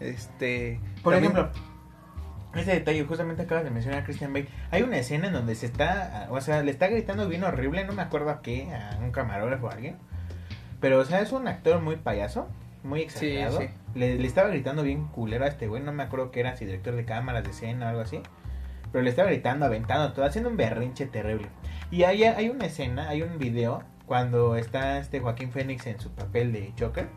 [0.00, 0.80] este...
[1.02, 1.60] Por también- ejemplo,
[2.54, 4.48] ese detalle, justamente acabas de mencionar a Christian Bale.
[4.70, 7.92] Hay una escena en donde se está, o sea, le está gritando bien horrible, no
[7.92, 9.96] me acuerdo a qué, a un camarógrafo o a alguien.
[10.80, 12.48] Pero, o sea, es un actor muy payaso,
[12.82, 13.60] muy exagerado.
[13.60, 13.68] sí.
[13.94, 16.64] Le, le estaba gritando bien culero a este güey, no me acuerdo qué era, si
[16.64, 18.20] director de cámaras, de escena o algo así.
[18.92, 21.48] Pero le estaba gritando, aventando todo, haciendo un berrinche terrible.
[21.90, 26.10] Y hay, hay una escena, hay un video, cuando está este Joaquín Phoenix en su
[26.10, 27.08] papel de Joker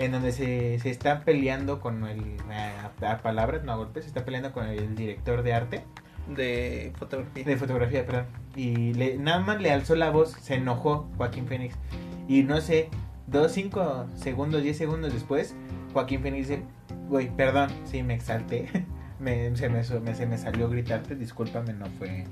[0.00, 4.08] en donde se, se está peleando con el a, a palabras, no a golpes, se
[4.08, 5.84] está peleando con el director de arte,
[6.34, 7.44] de fotografía.
[7.44, 8.26] de fotografía, perdón,
[8.56, 11.74] y le, nada más le alzó la voz, se enojó Joaquín Phoenix,
[12.28, 12.88] y no sé,
[13.26, 15.54] dos, cinco segundos, diez segundos después,
[15.92, 16.62] Joaquín Phoenix dice,
[17.08, 18.68] güey, perdón, sí, me exalté,
[19.20, 22.24] me, se, me, se me salió gritarte, discúlpame, no fue,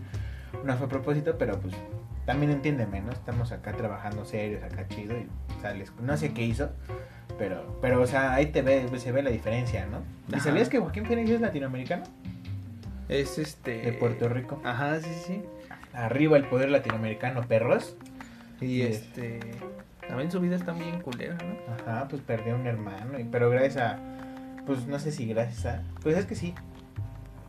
[0.64, 1.75] no fue a propósito, pero pues
[2.25, 3.11] también entiéndeme, ¿no?
[3.12, 6.71] Estamos acá trabajando serios, acá chido, y o sea, les- no sé qué hizo,
[7.37, 10.03] pero, pero, o sea, ahí te ve, se ve la diferencia, ¿no?
[10.35, 12.05] ¿Y sabías que Joaquín Phoenix es latinoamericano?
[13.09, 13.83] Es este...
[13.83, 14.61] De Puerto Rico.
[14.64, 15.43] Ajá, sí, sí.
[15.93, 17.97] Arriba el poder latinoamericano, perros.
[18.61, 19.41] Y este...
[20.09, 21.74] También su vida está bien culera, ¿no?
[21.74, 23.99] Ajá, pues perdió un hermano, pero gracias a,
[24.66, 26.55] pues no sé si gracias a, pues es que sí,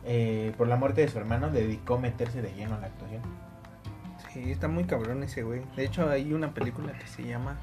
[0.04, 3.22] eh, por la muerte de su hermano dedicó a meterse de lleno a la actuación.
[4.32, 5.62] Sí, está muy cabrón ese güey.
[5.74, 7.56] De hecho, hay una película que se llama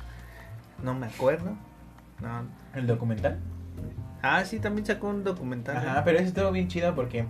[0.84, 1.56] no me acuerdo.
[2.22, 2.48] No.
[2.74, 3.40] ¿El documental?
[4.22, 5.78] Ah, sí, también sacó un documental.
[5.78, 7.26] Ajá, pero eso estuvo bien chido porque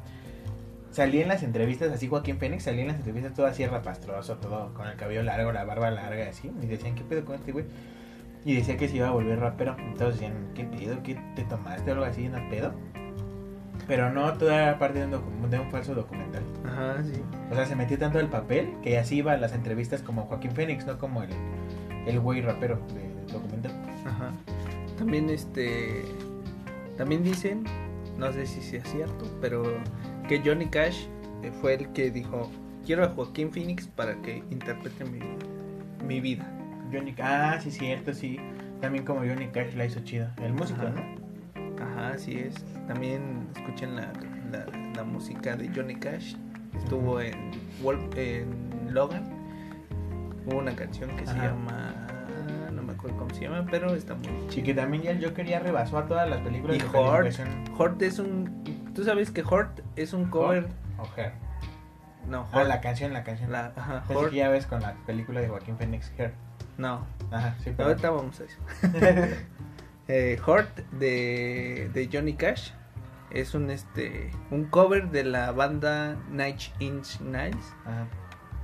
[0.92, 4.74] salía en las entrevistas, así Joaquín Fénix salía en las entrevistas todo así rapastroso, todo
[4.74, 6.52] con el cabello largo, la barba larga, y así.
[6.62, 7.66] Y decían, ¿qué pedo con este güey?
[8.46, 9.76] Y decía que se iba a volver rapero.
[9.78, 11.04] Entonces decían, ¿qué pedo?
[11.04, 12.30] ¿Qué te tomaste o algo así?
[12.30, 12.74] ¿No pedo?
[13.88, 16.44] Pero no, todo era parte de un, de un falso documental.
[16.66, 17.22] Ajá, sí.
[17.52, 20.52] O sea, se metió tanto el papel que así iba a las entrevistas como Joaquín
[20.52, 21.30] Fénix, no como el,
[22.06, 23.72] el güey rapero del documental.
[24.98, 26.04] También este
[26.98, 27.64] también dicen,
[28.18, 29.64] no sé si sea cierto, pero
[30.28, 31.06] que Johnny Cash
[31.43, 32.50] eh, fue el que dijo,
[32.86, 35.20] "Quiero a Joaquín Phoenix para que interprete mi,
[36.06, 36.52] mi vida."
[36.91, 38.38] Johnny Ah, sí, cierto, sí.
[38.82, 40.28] También como Johnny Cash la hizo chido.
[40.41, 40.93] El músico, Ajá.
[40.95, 41.84] ¿no?
[41.84, 42.56] Ajá, así es.
[42.88, 44.12] También escuchen la,
[44.52, 46.36] la, la música de Johnny Cash.
[46.78, 47.52] Estuvo en,
[47.84, 49.30] Wolf- en Logan.
[50.45, 52.07] Hubo una canción que se llama.
[52.98, 54.66] Acuerdo cómo se llama, pero está muy Y chida.
[54.66, 57.28] que también ya el Joker ya rebasó a todas las películas Y de Hort.
[57.78, 58.64] Hort es un.
[58.93, 60.68] ¿Tú sabes que Hort es un cover?
[60.98, 61.34] O Her.
[62.28, 62.68] No, Ah, Hort.
[62.68, 63.52] la canción, la canción.
[63.52, 64.30] la- ajá, Pensé Hort.
[64.32, 66.34] que ya ves con la película de Joaquín Phoenix, Her.
[66.78, 67.89] No, Ajá, sí, pero...
[67.89, 68.58] ahorita vamos a eso.
[70.10, 72.72] Eh, Hort de, de Johnny Cash
[73.30, 78.08] es un este un cover de la banda Nine Inch Nails Ajá.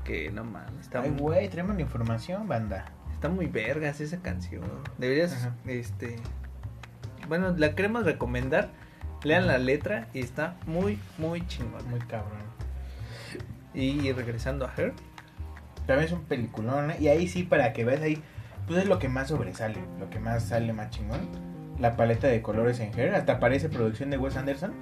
[0.06, 2.86] que no mames está, Ay, muy- güey, tremenda información, banda.
[3.24, 4.64] Está muy vergas esa canción
[4.98, 5.56] deberías Ajá.
[5.66, 6.18] este
[7.30, 8.68] bueno la queremos recomendar
[9.24, 12.42] lean la letra y está muy muy chingón Muy cabrón.
[13.74, 14.92] y regresando a Her
[15.88, 16.98] También es un peliculón, ¿eh?
[17.00, 18.22] Y ahí sí, para que veas ahí,
[18.68, 21.22] pues es lo que más sobresale, lo que más sale más chingón.
[21.80, 24.74] La paleta de colores en Her, hasta parece producción de Wes Anderson,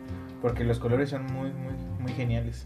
[0.42, 2.66] porque los colores son muy, muy, muy geniales.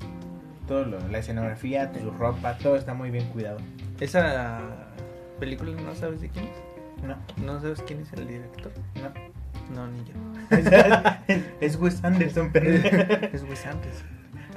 [0.67, 3.57] Todo lo, la escenografía, su ropa, todo está muy bien cuidado.
[3.99, 4.94] esa
[5.36, 7.15] película no sabes de quién es No,
[7.45, 9.75] no sabes quién es el director no.
[9.75, 10.13] no ni yo
[11.61, 12.88] es Wes Anderson, pendejo.
[13.33, 14.07] es Wes Anderson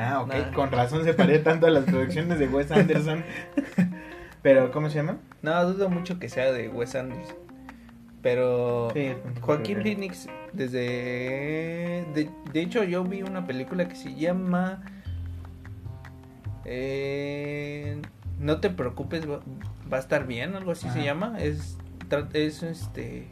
[0.01, 3.25] Ah, ok, con razón se parece tanto a las producciones de Wes Anderson.
[4.43, 5.17] Pero, ¿cómo se llama?
[5.43, 7.35] No, dudo mucho que sea de Wes Anderson.
[8.23, 12.05] Pero Sí, Joaquín Phoenix, desde...
[12.15, 14.85] De, de hecho, yo vi una película que se llama...
[16.65, 18.01] eh,
[18.39, 19.41] no te preocupes, va,
[19.93, 21.39] va a estar bien, algo así se llama.
[21.39, 21.79] Es,
[22.33, 23.29] es, este,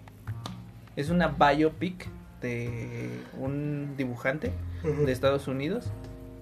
[0.96, 2.08] es una biopic
[2.40, 4.52] de un dibujante
[4.82, 5.90] de Estados Unidos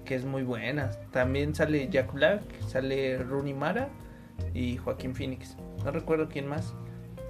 [0.05, 0.91] que es muy buena.
[1.13, 3.89] También sale Jack Black, sale Rooney Mara
[4.53, 5.57] y Joaquín Phoenix.
[5.85, 6.75] No recuerdo quién más,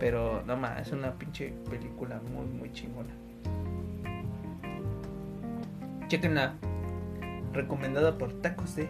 [0.01, 3.15] pero no más, es una pinche película muy muy chingona.
[6.09, 6.55] Chequenla.
[7.53, 8.89] Recomendada por Tacos de.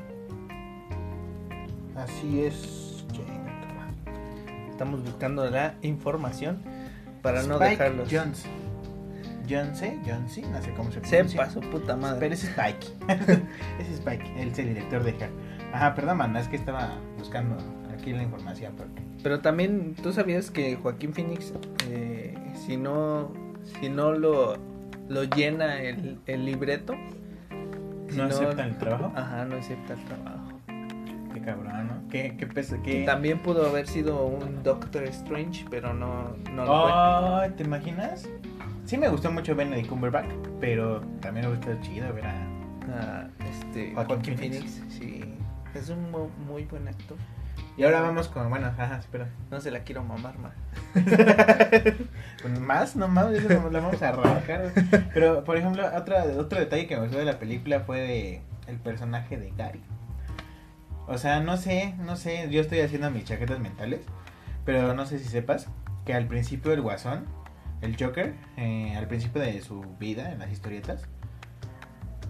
[1.97, 3.05] Así es.
[4.71, 6.61] Estamos buscando la información
[7.23, 8.09] para no dejarlos.
[8.11, 8.45] Jones.
[9.49, 11.29] Jonce, Jonce, no sé cómo se pronuncia.
[11.29, 12.19] Sepa su puta madre.
[12.19, 12.87] Pero ese es Spike.
[13.79, 15.31] ese es Spike, él es el director de Her.
[15.73, 17.57] Ajá, perdón, manda, es que estaba buscando
[17.93, 19.03] aquí la información porque.
[19.23, 21.53] Pero también, ¿tú sabías que Joaquín Phoenix,
[21.89, 22.35] eh,
[22.67, 23.33] si no,
[23.81, 24.57] si no lo,
[25.09, 26.95] lo llena el, el libreto,
[28.17, 29.13] ¿No aceptan el trabajo?
[29.15, 30.44] Ajá, no acepta el trabajo.
[31.45, 32.09] Cabrón, ¿no?
[32.11, 32.37] Qué,
[32.83, 33.05] qué.
[33.05, 36.93] También pudo haber sido un Doctor Strange, pero no, no lo fue.
[36.95, 38.29] Ay, ¿te imaginas?
[38.85, 40.29] Sí me gustó mucho Benedict Cumberbatch,
[40.61, 42.35] pero también me gustó chido ver a...
[42.93, 44.59] Ah, este, Joaquín, Phoenix.
[44.65, 45.25] Phoenix, sí.
[45.75, 47.17] Es un mu- muy buen actor.
[47.77, 49.27] Y ahora vamos con, bueno, ajá, espera.
[49.51, 50.53] No se la quiero mamar más.
[52.43, 54.71] Pues más, no más, la vamos a arrancar.
[55.15, 58.77] Pero, por ejemplo, otra, otro detalle que me gustó de la película fue de el
[58.77, 59.81] personaje de Gary.
[61.07, 64.01] O sea, no sé, no sé, yo estoy haciendo mis chaquetas mentales,
[64.65, 65.69] pero no sé si sepas
[66.07, 67.27] que al principio el Guasón,
[67.83, 71.07] el Joker, eh, al principio de su vida en las historietas,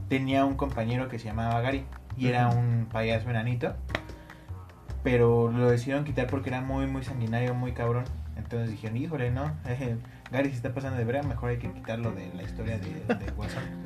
[0.08, 1.84] tenía un compañero que se llamaba Gary
[2.16, 3.74] y era un payaso enanito,
[5.04, 8.04] pero lo decidieron quitar porque era muy, muy sanguinario, muy cabrón.
[8.36, 9.96] Entonces dijeron, híjole, no, eh,
[10.32, 13.30] Gary se está pasando de brea, mejor hay que quitarlo de la historia de, de
[13.32, 13.83] Guasón.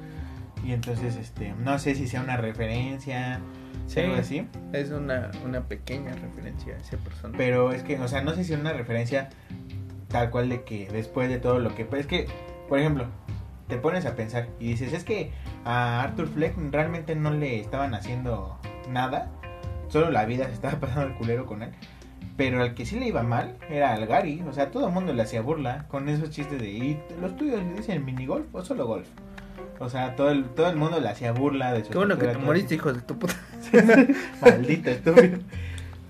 [0.65, 3.41] Y entonces, este, no sé si sea una referencia,
[3.87, 4.01] Sí.
[4.01, 4.47] algo así.
[4.73, 7.39] Es una, una pequeña referencia a ese personaje.
[7.39, 9.31] Pero es que, o sea, no sé si es una referencia
[10.09, 11.85] tal cual de que después de todo lo que...
[11.87, 12.27] Pues es que,
[12.69, 13.07] por ejemplo,
[13.67, 15.33] te pones a pensar y dices, es que
[15.65, 18.59] a Arthur Fleck realmente no le estaban haciendo
[18.91, 19.31] nada,
[19.89, 21.71] solo la vida se estaba pasando el culero con él.
[22.37, 25.13] Pero al que sí le iba mal era al Gary, o sea, todo el mundo
[25.13, 28.87] le hacía burla con esos chistes de, ¿y los tuyos le dicen minigolf o solo
[28.87, 29.09] golf?
[29.81, 32.26] O sea, todo el, todo el mundo le hacía burla de su Qué bueno que
[32.26, 33.35] te todo moriste, hijo de tu puta.
[34.41, 35.39] Maldito estúpido.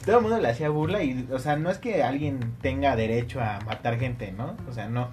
[0.07, 3.41] todo el mundo le hacía burla y, o sea, no es que alguien tenga derecho
[3.41, 4.57] a matar gente, ¿no?
[4.69, 5.11] O sea, no.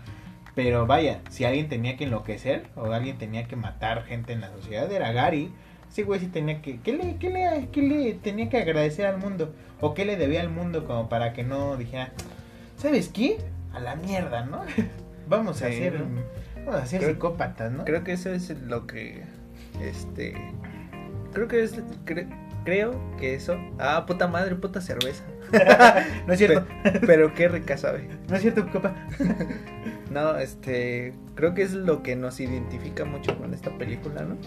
[0.55, 4.51] Pero vaya, si alguien tenía que enloquecer o alguien tenía que matar gente en la
[4.51, 5.51] sociedad, era Gary.
[5.89, 6.79] Sí, güey, sí tenía que...
[6.79, 9.53] ¿qué le, qué, le, ¿Qué le tenía que agradecer al mundo?
[9.81, 12.11] ¿O qué le debía al mundo como para que no dijera,
[12.77, 13.37] ¿sabes qué?
[13.73, 14.61] A la mierda, ¿no?
[15.27, 15.99] vamos a hacer...
[15.99, 16.44] ¿no?
[16.85, 17.13] Ser Creo-
[17.69, 17.85] ¿no?
[17.85, 19.23] Creo que eso es lo que.
[19.81, 20.35] Este.
[21.33, 21.77] Creo que es.
[22.05, 22.29] cre-
[22.63, 23.57] creo que eso.
[23.79, 25.23] Ah, puta madre, puta cerveza.
[26.27, 26.65] no es cierto.
[26.83, 28.07] Pe- pero qué rica sabe.
[28.29, 28.95] No es cierto, copa.
[30.11, 31.13] No, este.
[31.35, 34.37] Creo que es lo que nos identifica mucho con esta película, ¿no?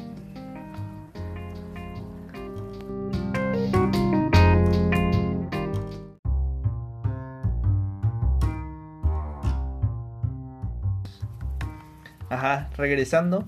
[12.30, 13.46] Ajá, regresando,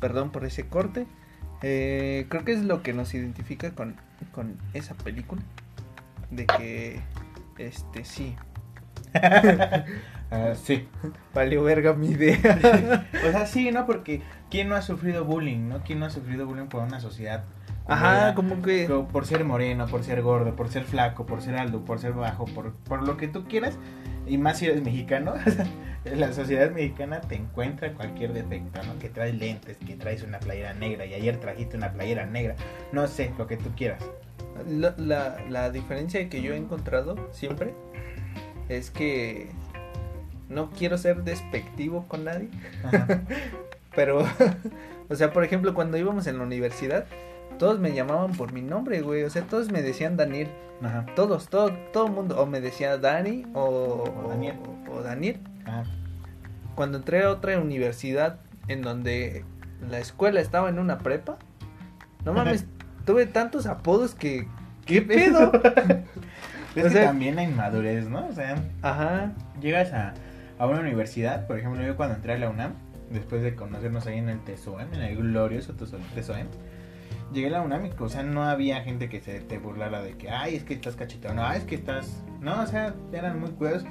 [0.00, 1.06] perdón por ese corte.
[1.62, 3.96] eh, creo que es lo que nos identifica con,
[4.32, 5.42] con esa película.
[6.30, 7.00] De que,
[7.58, 8.36] este, sí,
[10.32, 10.86] Ah, sí.
[11.34, 13.06] valió verga mi idea.
[13.26, 13.84] O sea, sí, ¿no?
[13.84, 15.82] Porque ¿quién no ha sufrido bullying, no?
[15.82, 17.44] ¿Quién no ha sufrido bullying por una sociedad?
[17.88, 18.86] Ajá, como que.
[19.12, 22.44] Por ser moreno, por ser gordo, por ser flaco, por ser alto, por ser bajo,
[22.44, 23.76] por, por lo que tú quieras.
[24.26, 25.34] Y más si eres mexicano,
[26.16, 28.98] la sociedad mexicana te encuentra cualquier defecto, ¿no?
[28.98, 32.56] Que traes lentes, que traes una playera negra y ayer trajiste una playera negra.
[32.92, 34.02] No sé, lo que tú quieras.
[34.68, 37.74] La, la, la diferencia que yo he encontrado siempre
[38.68, 39.48] es que
[40.48, 42.48] no quiero ser despectivo con nadie,
[43.94, 44.26] pero,
[45.08, 47.06] o sea, por ejemplo, cuando íbamos en la universidad,
[47.58, 50.48] todos me llamaban por mi nombre, güey, o sea, todos me decían Daniel,
[50.82, 51.06] Ajá.
[51.14, 54.56] todos, todo, todo el mundo, o me decía Dani o, O Daniel.
[54.88, 55.38] o- o Daniel.
[55.66, 55.84] Ajá.
[56.74, 59.44] Cuando entré a otra universidad en donde
[59.88, 61.36] la escuela estaba en una prepa,
[62.24, 62.64] no mames,
[63.04, 64.46] tuve tantos apodos que...
[64.86, 65.52] ¿Qué pedo?
[66.76, 68.28] Es O que sea- también la inmadurez, ¿no?
[68.28, 69.32] O sea, Ajá.
[69.60, 70.14] llegas a,
[70.56, 72.74] a una universidad, por ejemplo, yo cuando entré a la UNAM,
[73.10, 76.46] después de conocernos ahí en el TESOEM, en el glorioso TESOEM,
[77.32, 80.30] llegué a la UNAM o sea, no había gente que se te burlara de que,
[80.30, 83.50] ay, es que estás cachetado, no, ay, es que estás, no, o sea, eran muy
[83.50, 83.84] cuidados,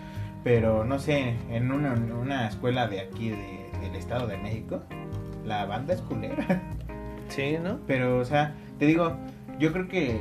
[0.44, 4.82] pero no sé, en una, una escuela de aquí, de- del Estado de México,
[5.46, 6.62] la banda es culera.
[7.30, 7.78] Sí, ¿no?
[7.86, 9.16] Pero, o sea, te digo,
[9.60, 10.20] yo creo que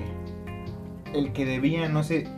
[1.14, 2.28] el que debía, no sé,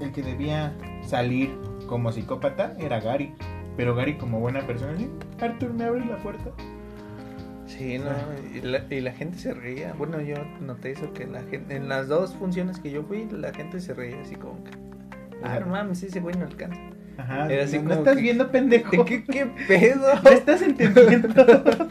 [0.00, 0.72] el que debía
[1.02, 1.56] salir
[1.86, 3.32] como psicópata era Gary.
[3.76, 5.08] Pero Gary como buena persona, sí,
[5.40, 6.50] Arthur, ¿me abres la puerta?
[7.66, 8.10] Sí, no.
[8.54, 9.92] Y la, y la gente se reía.
[9.94, 13.52] Bueno, yo noté eso que la gente, en las dos funciones que yo fui, la
[13.52, 14.70] gente se reía así como que.
[15.42, 16.80] Ah, no mames, ese güey no alcanza.
[17.18, 19.04] Ajá, Era así no, no como estás que- viendo, pendejo.
[19.04, 20.06] ¿Qué, qué pedo?
[20.22, 21.28] No estás entendiendo.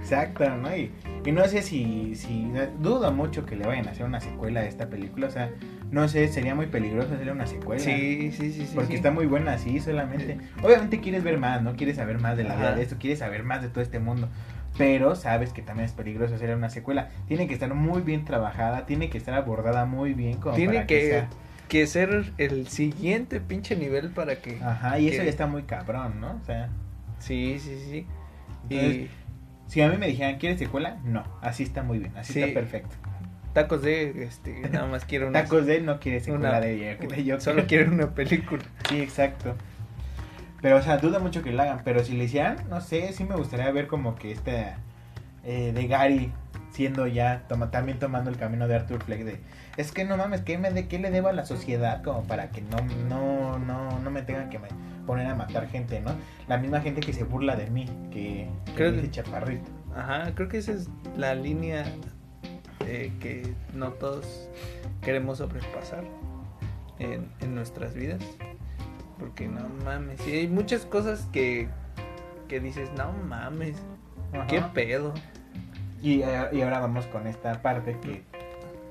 [0.00, 0.76] Exacto, ¿no?
[0.76, 0.90] Y,
[1.24, 2.50] y no sé si, si,
[2.80, 5.50] dudo mucho que le vayan a hacer una secuela de esta película, o sea,
[5.90, 7.82] no sé, sería muy peligroso hacerle una secuela.
[7.82, 8.72] Sí, sí, sí, sí.
[8.74, 8.94] Porque sí.
[8.96, 10.38] está muy buena así solamente.
[10.62, 11.74] Obviamente quieres ver más, ¿no?
[11.76, 14.28] Quieres saber más de la vida de esto, quieres saber más de todo este mundo.
[14.76, 17.08] Pero sabes que también es peligroso hacer una secuela.
[17.28, 20.86] Tiene que estar muy bien trabajada, tiene que estar abordada muy bien como Tiene para
[20.86, 21.28] que, que, sea.
[21.68, 24.58] que ser el siguiente pinche nivel para que.
[24.62, 26.40] Ajá, y eso ya está muy cabrón, ¿no?
[26.42, 26.70] O sea,
[27.20, 28.06] Sí, sí, sí.
[28.68, 29.10] Entonces, Y
[29.70, 30.98] si a mí me dijeran, ¿quieres secuela?
[31.04, 32.42] No, así está muy bien, así Sí.
[32.42, 32.96] está perfecto.
[33.52, 34.24] tacos de.
[34.24, 35.44] Este, nada más quiero una.
[35.44, 37.40] Tacos de no quiere secuela una- de, Joker.
[37.40, 38.62] Solo quiero una película.
[38.88, 39.54] Sí, exacto.
[40.64, 41.82] Pero, o sea, duda mucho que lo hagan.
[41.84, 44.72] Pero si le hicieran, no sé, sí me gustaría ver como que este
[45.44, 46.32] eh, de Gary
[46.70, 49.40] siendo ya, toma, también tomando el camino de Arthur Fleck de,
[49.76, 52.48] es que no mames, ¿qué, me de, ¿qué le debo a la sociedad como para
[52.48, 52.78] que no,
[53.10, 54.68] no, no, no me tengan que me
[55.06, 56.12] poner a matar gente, ¿no?
[56.48, 59.70] La misma gente que se burla de mí, que, Creo dice que- chaparrito.
[59.94, 61.84] Ajá, creo que esa es la línea
[62.86, 64.48] eh, que no todos
[65.02, 66.04] queremos sobrepasar
[66.98, 68.22] en, en nuestras vidas.
[69.24, 71.66] Porque no mames, sí, hay muchas cosas que,
[72.46, 73.76] que dices, no mames,
[74.48, 75.14] qué pedo.
[76.02, 78.22] Y, eh, y ahora vamos con esta parte que...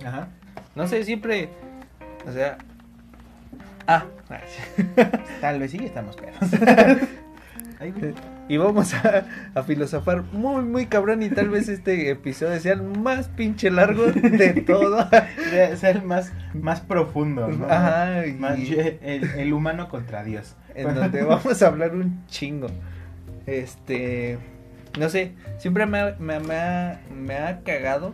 [0.03, 0.29] Ajá.
[0.73, 1.49] No sé, siempre,
[2.27, 2.57] o sea...
[3.85, 4.05] Ah,
[5.41, 6.39] Tal vez sí estamos pedos.
[7.79, 8.13] Güey.
[8.49, 9.25] Y vamos a,
[9.55, 14.05] a filosofar muy, muy cabrón y tal vez este episodio sea el más pinche largo
[14.07, 15.07] de todo.
[15.77, 17.65] Sea- el más, más profundo, ¿no?
[17.65, 20.55] Ajá, Más el, el humano contra Dios.
[20.75, 22.67] en donde vamos a hablar un chingo.
[23.45, 24.37] Este,
[24.99, 28.13] no sé, siempre me ha, me, me ha, me ha cagado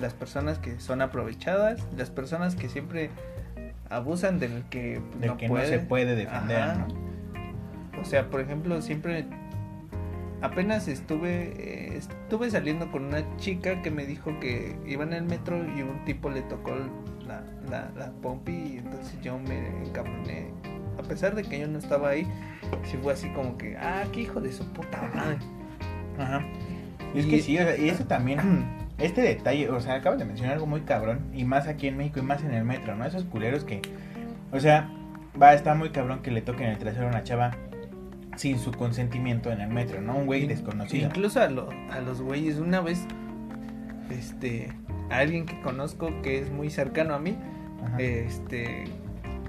[0.00, 3.10] las personas que son aprovechadas, las personas que siempre
[3.90, 5.64] abusan del que no que puede.
[5.64, 6.62] no se puede defender.
[8.00, 9.24] O sea, por ejemplo, siempre
[10.42, 15.24] apenas estuve eh, estuve saliendo con una chica que me dijo que iba en el
[15.24, 16.72] metro y un tipo le tocó
[17.26, 20.48] la, la, la pompi y entonces yo me encabroné.
[20.98, 22.26] A pesar de que yo no estaba ahí,
[22.84, 25.38] sí fue así como que, ah, qué hijo de su puta madre.
[26.18, 26.42] Ajá.
[27.14, 28.40] Y es Y- que sí, o sea, y eso también,
[28.98, 32.18] este detalle, o sea, acabas de mencionar algo muy cabrón, y más aquí en México
[32.18, 33.04] y más en el metro, ¿no?
[33.04, 33.80] Esos culeros que,
[34.50, 34.90] o sea,
[35.40, 37.52] va a estar muy cabrón que le toquen el trasero a una chava
[38.38, 40.16] sin su consentimiento en el metro, ¿no?
[40.16, 41.06] Un güey desconocido.
[41.08, 43.04] Incluso a, lo- a los güeyes, una vez,
[44.10, 44.72] este,
[45.10, 47.36] a alguien que conozco que es muy cercano a mí,
[47.84, 47.98] Ajá.
[47.98, 48.84] este,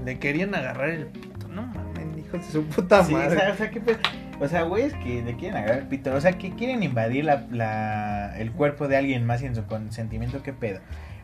[0.03, 1.47] le querían agarrar el pito.
[1.47, 3.39] No mames, hijos de su puta Sí, o madre.
[3.39, 3.97] sea, o sea, que pues,
[4.39, 7.45] o sea, güeyes que le quieren agarrar el pito, o sea, que quieren invadir la,
[7.51, 10.79] la- el cuerpo de alguien más sin su consentimiento, qué pedo.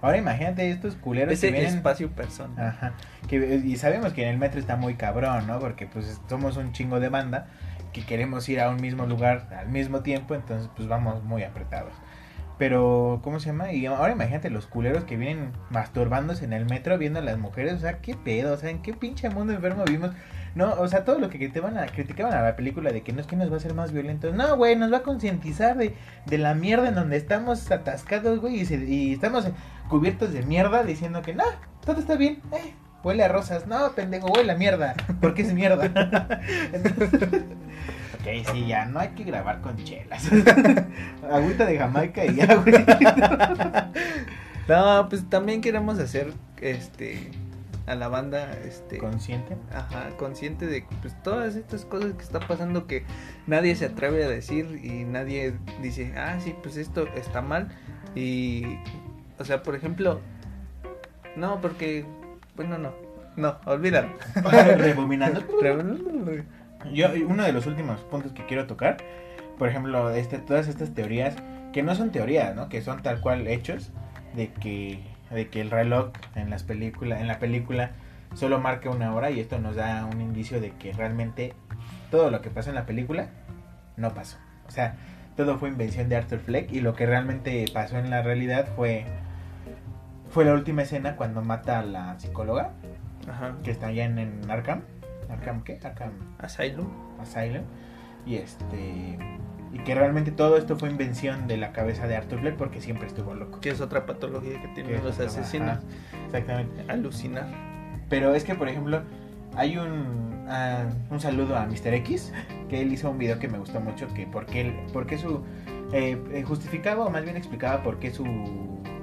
[0.05, 1.77] Ahora imagínate estos culeros Ese que vienen...
[1.77, 2.67] espacio personal.
[2.67, 2.93] Ajá.
[3.27, 5.57] Que, y sabemos que en el metro está muy cabrón, ¿no?
[5.59, 7.47] Porque pues somos un chingo de banda
[7.91, 11.93] que queremos ir a un mismo lugar al mismo tiempo, entonces pues vamos muy apretados.
[12.59, 13.71] Pero, ¿cómo se llama?
[13.71, 17.73] Y ahora imagínate los culeros que vienen masturbándose en el metro viendo a las mujeres,
[17.73, 20.11] o sea, qué pedo, o sea, en qué pinche mundo enfermo vivimos.
[20.55, 23.11] No, o sea, todo lo que te van a criticaban a la película de que
[23.11, 24.33] no es que nos va a hacer más violentos.
[24.33, 25.93] No, güey, nos va a concientizar de,
[26.25, 29.45] de la mierda en donde estamos atascados, güey, y, se- y estamos
[29.89, 31.43] cubiertos de mierda diciendo que no,
[31.85, 32.39] todo está bien.
[32.53, 33.67] Eh, huele a rosas.
[33.67, 34.95] No, pendejo, huele a mierda.
[35.21, 35.85] Porque es mierda.
[36.71, 37.13] Entonces,
[38.21, 40.23] ok, sí, ya, no hay que grabar con chelas.
[41.31, 42.85] Agüita de Jamaica y ya, güey.
[44.67, 47.29] No, pues también queremos hacer, este,
[47.87, 49.57] a la banda, este, Consciente.
[49.71, 53.03] ajá, consciente de pues, todas estas cosas que está pasando que
[53.47, 57.69] nadie se atreve a decir y nadie dice, ah, sí, pues esto está mal.
[58.15, 58.77] Y,
[59.37, 60.19] o sea, por ejemplo,
[61.35, 62.05] no, porque,
[62.55, 62.93] bueno, no,
[63.35, 64.09] no, olvídalo.
[64.77, 65.43] Rebominando.
[66.93, 68.97] Yo, uno de los últimos puntos que quiero tocar,
[69.57, 71.35] por ejemplo, este, todas estas teorías,
[71.73, 72.69] que no son teorías, ¿no?
[72.69, 73.91] Que son tal cual hechos,
[74.35, 74.99] de que,
[75.35, 77.91] de que el reloj en las películas, en la película
[78.33, 81.53] solo marca una hora y esto nos da un indicio de que realmente
[82.09, 83.27] todo lo que pasó en la película
[83.97, 84.37] no pasó.
[84.67, 84.95] O sea,
[85.37, 89.05] todo fue invención de Arthur Fleck y lo que realmente pasó en la realidad fue
[90.31, 92.71] fue la última escena cuando mata a la psicóloga
[93.29, 94.81] Ajá, que está allá en, en Arkham.
[95.29, 95.79] Arkham qué?
[95.83, 96.87] Arkham Asylum.
[97.21, 97.63] Asylum
[98.25, 99.17] y este
[99.75, 103.07] y que realmente todo esto fue invención de la cabeza de Arthur Fleck porque siempre
[103.07, 103.59] estuvo loco.
[103.59, 105.79] Que es otra patología que tienen los asesinos.
[106.25, 106.85] exactamente.
[106.87, 107.47] Alucinar.
[108.07, 109.01] Pero es que por ejemplo
[109.57, 111.93] hay un ah, un saludo a Mr.
[111.95, 112.31] X
[112.69, 115.43] que él hizo un video que me gustó mucho que porque él porque su
[115.91, 118.25] eh, eh, justificaba o más bien explicaba por qué su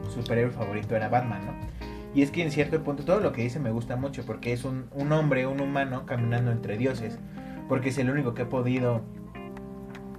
[0.08, 1.52] superhéroe favorito era Batman, ¿no?
[2.14, 4.64] Y es que en cierto punto todo lo que dice me gusta mucho porque es
[4.64, 7.18] un, un hombre, un humano caminando entre dioses.
[7.68, 9.02] Porque es el único que ha podido,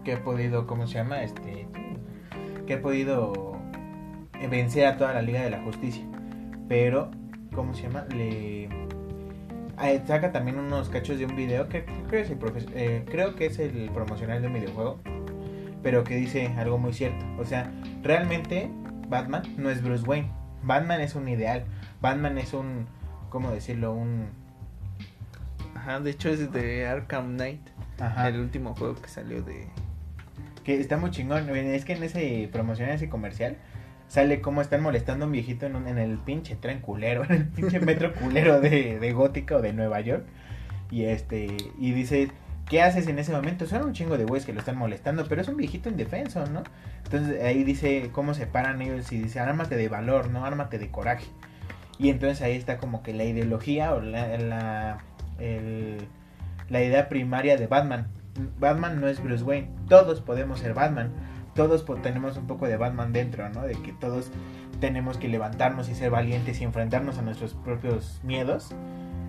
[0.03, 1.23] que ha podido, ¿cómo se llama?
[1.23, 1.67] Este,
[2.65, 3.57] que ha podido
[4.49, 6.03] vencer a toda la Liga de la Justicia.
[6.67, 7.11] Pero,
[7.53, 8.05] ¿cómo se llama?
[8.15, 8.69] Le
[9.77, 12.37] ah, saca también unos cachos de un video que creo, es el
[12.73, 14.99] eh, creo que es el promocional de un videojuego.
[15.81, 17.25] Pero que dice algo muy cierto.
[17.37, 17.69] O sea,
[18.03, 18.69] realmente
[19.09, 20.31] Batman no es Bruce Wayne.
[20.63, 21.65] Batman es un ideal.
[22.01, 22.87] Batman es un,
[23.29, 23.93] ¿cómo decirlo?
[23.93, 24.29] Un...
[25.75, 27.67] Ajá, de hecho es de Arkham Knight,
[27.99, 28.29] Ajá.
[28.29, 29.67] el último juego que salió de...
[30.63, 31.49] Que está muy chingón.
[31.49, 33.57] Es que en ese promoción, en ese comercial,
[34.07, 37.31] sale como están molestando a un viejito en, un- en el pinche tren culero, en
[37.33, 40.25] el pinche metro culero de, de Gótica o de Nueva York.
[40.91, 41.47] Y este,
[41.79, 42.29] y dice,
[42.69, 43.65] ¿qué haces en ese momento?
[43.65, 46.63] Son un chingo de güeyes que lo están molestando, pero es un viejito indefenso, ¿no?
[47.03, 50.45] Entonces ahí dice cómo se paran ellos y dice, ármate de valor, ¿no?
[50.45, 51.25] Ármate de coraje.
[51.99, 54.97] Y entonces ahí está como que la ideología o la, la,
[56.69, 58.07] la idea primaria de Batman.
[58.59, 59.69] Batman no es Bruce Wayne.
[59.89, 61.11] Todos podemos ser Batman.
[61.55, 63.61] Todos tenemos un poco de Batman dentro, ¿no?
[63.61, 64.31] De que todos
[64.79, 68.73] tenemos que levantarnos y ser valientes y enfrentarnos a nuestros propios miedos.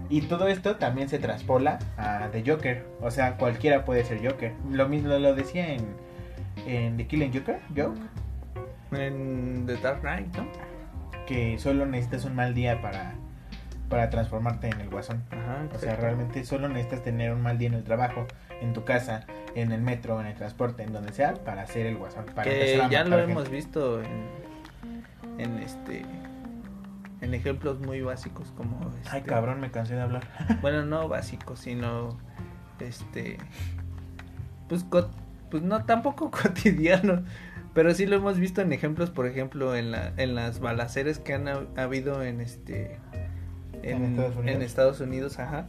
[0.08, 2.86] Y todo esto también se traspola a The Joker.
[3.00, 4.52] O sea, cualquiera puede ser Joker.
[4.70, 5.84] Lo mismo lo decía en,
[6.66, 7.98] en The Killing Joker, Joke,
[8.92, 10.74] En The Dark Knight, ¿no?
[11.26, 13.14] que solo necesitas un mal día para,
[13.88, 15.22] para transformarte en el guasón.
[15.30, 18.26] Ajá, O sea, realmente solo necesitas tener un mal día en el trabajo,
[18.60, 21.96] en tu casa, en el metro, en el transporte, en donde sea, para hacer el
[21.96, 22.24] guasón.
[22.34, 24.28] Para que empezar a ya lo hemos visto en,
[25.38, 26.04] en este
[27.20, 28.78] en ejemplos muy básicos como
[29.10, 30.24] Ay, este, cabrón, me cansé de hablar.
[30.60, 32.18] bueno no básicos sino
[32.80, 33.38] este
[34.68, 35.10] pues co-
[35.50, 37.20] pues no tampoco cotidianos
[37.72, 41.32] pero sí lo hemos visto en ejemplos por ejemplo en la en las balaceres que
[41.34, 42.98] han ha- habido en este
[43.82, 44.56] ¿En Estados Unidos?
[44.56, 45.66] en Estados Unidos, ajá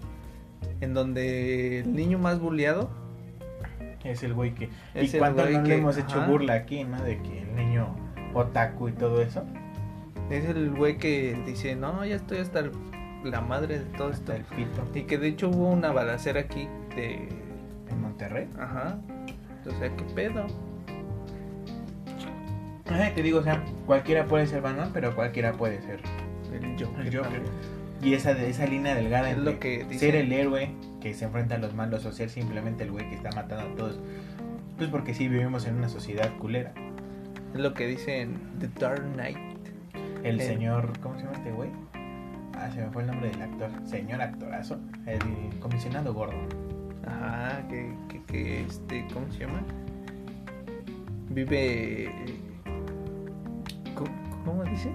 [0.82, 2.90] en donde el niño más bulleado
[4.04, 4.70] Es el güey que...
[4.94, 6.28] Es y cuánto no que- hemos hecho ajá.
[6.28, 7.02] burla aquí, ¿no?
[7.02, 7.96] De que el niño
[8.34, 9.44] otaku y todo eso.
[10.30, 12.72] Es el güey que dice, no, ya estoy hasta el-
[13.24, 14.34] la madre de todo esto.
[14.34, 14.84] El pito.
[14.94, 17.30] Y que de hecho hubo una balacera aquí de...
[17.90, 18.48] En Monterrey.
[18.60, 19.00] Ajá.
[19.80, 20.46] Sea, ¿qué pedo?
[23.16, 26.00] Te digo, o sea, cualquiera puede ser Batman, pero cualquiera puede ser
[26.54, 27.08] El Joker.
[27.08, 27.42] el Joker.
[28.06, 30.70] Y esa, esa línea delgada Es lo que ser el héroe
[31.02, 33.76] que se enfrenta a los malos o ser simplemente el güey que está matando a
[33.76, 34.00] todos.
[34.78, 36.72] Pues porque sí vivimos en una sociedad culera.
[37.54, 39.38] Es lo que dicen The Dark Knight.
[40.24, 41.70] El El- señor, ¿cómo se llama este güey?
[42.54, 43.70] Ah, se me fue el nombre del actor.
[43.86, 44.80] Señor actorazo.
[45.08, 45.20] El
[45.60, 46.38] comisionado gordo.
[47.08, 49.62] Ajá, que, que, que este, ¿cómo se llama?
[51.32, 52.12] Vive...
[53.96, 54.10] ¿Cómo,
[54.46, 54.92] cómo dice?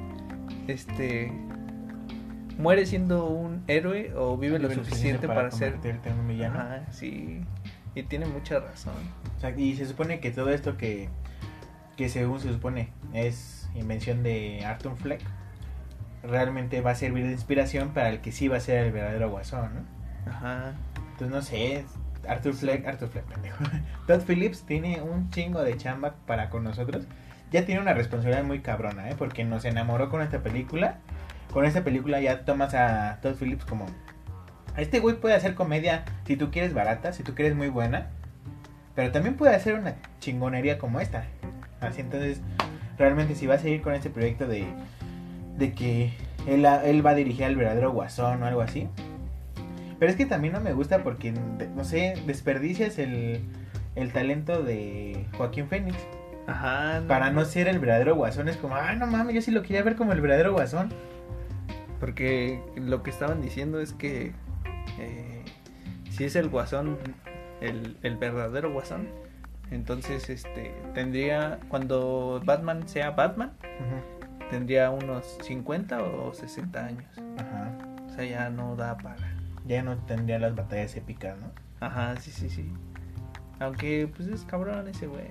[0.69, 1.33] Este...
[2.61, 5.73] Muere siendo un héroe o vive lo suficiente para, ser...
[5.73, 6.59] convertirte en un villano.
[6.59, 7.41] Ajá, sí.
[7.95, 8.95] Y tiene mucha razón.
[9.37, 11.09] O sea, y se supone que todo esto que,
[11.97, 15.23] que según se supone es invención de Arthur Fleck,
[16.23, 19.31] realmente va a servir de inspiración para el que sí va a ser el verdadero
[19.31, 20.31] guasón, ¿no?
[20.31, 20.75] Ajá.
[21.13, 21.85] Entonces no sé,
[22.29, 23.65] Arthur Fleck, Arthur Fleck, pendejo.
[24.07, 27.05] Todd Phillips tiene un chingo de chamba para con nosotros.
[27.51, 29.15] Ya tiene una responsabilidad muy cabrona, ¿eh?
[29.19, 30.99] Porque nos enamoró con esta película.
[31.53, 33.87] Con esta película ya tomas a Todd Phillips como...
[34.77, 38.11] Este güey puede hacer comedia si tú quieres barata, si tú quieres muy buena.
[38.95, 41.25] Pero también puede hacer una chingonería como esta.
[41.81, 42.41] Así entonces,
[42.99, 44.67] realmente si va a seguir con este proyecto de,
[45.57, 46.13] de que
[46.47, 48.89] él, él va a dirigir al verdadero guasón o algo así.
[49.99, 53.41] Pero es que también no me gusta porque, no sé, desperdicias el,
[53.97, 55.97] el talento de Joaquín Phoenix.
[56.47, 57.03] Ajá.
[57.07, 59.83] Para no ser el verdadero guasón es como, ah, no mames, yo sí lo quería
[59.83, 60.91] ver como el verdadero guasón.
[62.01, 64.33] Porque lo que estaban diciendo es que
[64.99, 65.45] eh,
[66.11, 66.99] si es el guasón,
[67.61, 69.09] el, el verdadero guasón,
[69.71, 73.53] entonces este tendría, cuando Batman sea Batman,
[74.51, 77.05] tendría unos 50 o 60 años.
[77.39, 77.79] Ajá.
[78.07, 79.35] O sea, ya no da para.
[79.67, 81.53] Ya no tendría las batallas épicas, ¿no?
[81.81, 82.73] Ajá, sí, sí, sí.
[83.61, 85.29] Aunque pues es cabrón ese güey.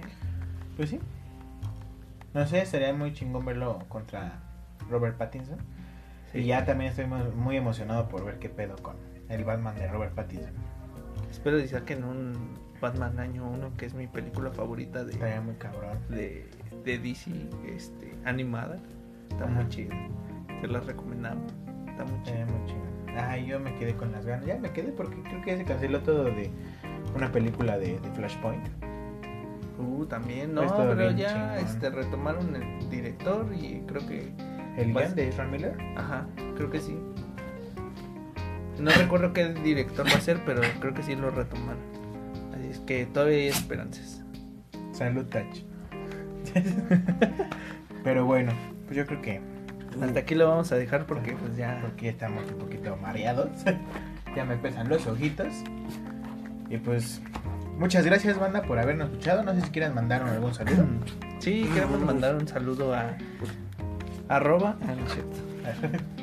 [0.77, 0.99] Pues sí.
[2.33, 4.39] No sé, sería muy chingón verlo contra
[4.89, 5.57] Robert Pattinson.
[6.31, 6.39] Sí.
[6.39, 7.05] Y ya también estoy
[7.35, 8.95] muy, emocionado por ver qué pedo con
[9.29, 10.53] el Batman de Robert Pattinson.
[11.31, 15.97] Espero que saquen un Batman año 1, que es mi película favorita de, muy cabrón.
[16.09, 16.49] de,
[16.85, 17.31] de DC
[17.67, 18.77] este, animada.
[19.29, 19.53] Está Ajá.
[19.53, 19.91] muy chido.
[20.61, 21.51] Te la recomendamos.
[21.87, 22.37] Está muy chido.
[22.37, 22.89] Estaría muy chingón.
[23.17, 24.45] Ay, yo me quedé con las ganas.
[24.45, 26.49] Ya me quedé porque creo que ya se canceló todo de
[27.15, 28.67] una película de, de Flashpoint.
[29.77, 31.65] Uh, también, no, Pues todo pero ya chingón.
[31.67, 34.31] este, retomaron el director y creo que.
[34.79, 35.75] El guion de Ezra Miller.
[35.95, 36.25] Ajá,
[36.55, 36.97] creo que sí.
[38.79, 41.81] No recuerdo qué director va a ser, pero creo que sí lo retomaron.
[42.55, 44.23] Así es que todavía hay esperanzas.
[44.93, 45.63] Salud, Touch.
[48.03, 48.53] Pero bueno,
[48.85, 49.41] pues yo creo que.
[50.01, 51.79] Hasta aquí lo vamos a dejar porque pues ya.
[51.81, 53.49] Porque estamos un poquito mareados.
[54.35, 55.53] ya me pesan los ojitos.
[56.69, 57.21] Y pues.
[57.77, 59.43] Muchas gracias, banda, por habernos escuchado.
[59.43, 60.85] No sé si quieran mandar algún saludo.
[61.39, 63.15] Sí, queremos mandar un saludo a
[64.29, 65.37] arroba ah, no es cierto.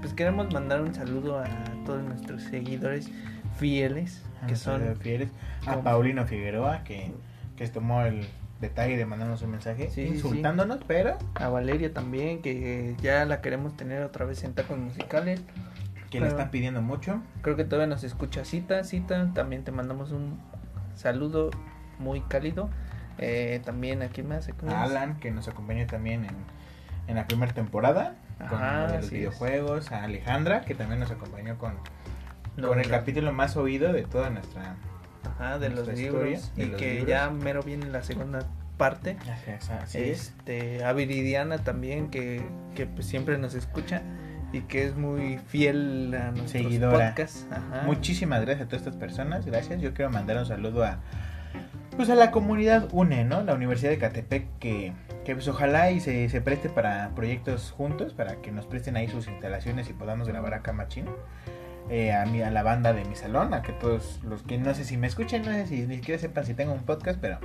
[0.00, 1.48] Pues queremos mandar un saludo a
[1.84, 3.10] todos nuestros seguidores
[3.58, 5.30] fieles que son fieles.
[5.66, 7.12] A Paulino Figueroa, que,
[7.56, 8.26] que tomó el
[8.60, 13.40] detalle de mandarnos un mensaje Sí, sí, insultándonos, pero a Valeria también que ya la
[13.40, 15.42] queremos tener otra vez en tacos musicales.
[16.10, 17.20] que le están pidiendo mucho.
[17.42, 20.38] Creo que todavía nos escucha Cita, Cita, también te mandamos un
[20.94, 21.50] saludo
[21.98, 22.70] muy cálido.
[23.18, 26.36] Eh, también aquí más A Alan, que nos acompaña también en,
[27.08, 28.14] en la primera temporada.
[28.48, 29.10] Con Ajá, los así es.
[29.10, 29.90] videojuegos.
[29.90, 31.74] A Alejandra, que también nos acompañó con,
[32.56, 32.94] No, con el no.
[32.96, 34.76] capítulo más oído de toda nuestra.
[35.24, 37.08] Ajá, de los nuestra libros historia, de y los que libros.
[37.08, 38.46] ya mero viene la segunda
[38.76, 39.16] parte.
[39.22, 40.20] Así es, así es.
[40.28, 42.40] este, a Viridiana también que,
[42.76, 44.02] que pues siempre nos escucha
[44.52, 47.08] y que es muy fiel a nuestros Seguidora.
[47.08, 47.46] podcasts.
[47.50, 47.82] Ajá.
[47.84, 49.80] Muchísimas gracias a todas estas personas, gracias.
[49.80, 50.98] Yo quiero mandar un saludo a
[51.98, 53.42] pues a la comunidad UNE, ¿no?
[53.42, 54.92] La Universidad de Catepec que,
[55.24, 59.08] que pues ojalá y se, se preste para proyectos juntos, para que nos presten ahí
[59.08, 61.06] sus instalaciones y podamos grabar acá machín.
[61.90, 64.74] Eh, a, mi, a la banda de mi salón, a que todos los que no
[64.74, 67.40] sé si me escuchen, no sé si ni siquiera sepan si tengo un podcast, pero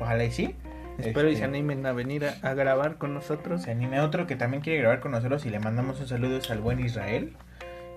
[0.00, 0.56] ojalá y sí.
[0.98, 3.62] Espero y Este, se animen a venir a, a grabar con nosotros.
[3.62, 6.58] Se anime otro que también quiere grabar con nosotros y le mandamos un saludo al
[6.58, 7.36] buen Israel.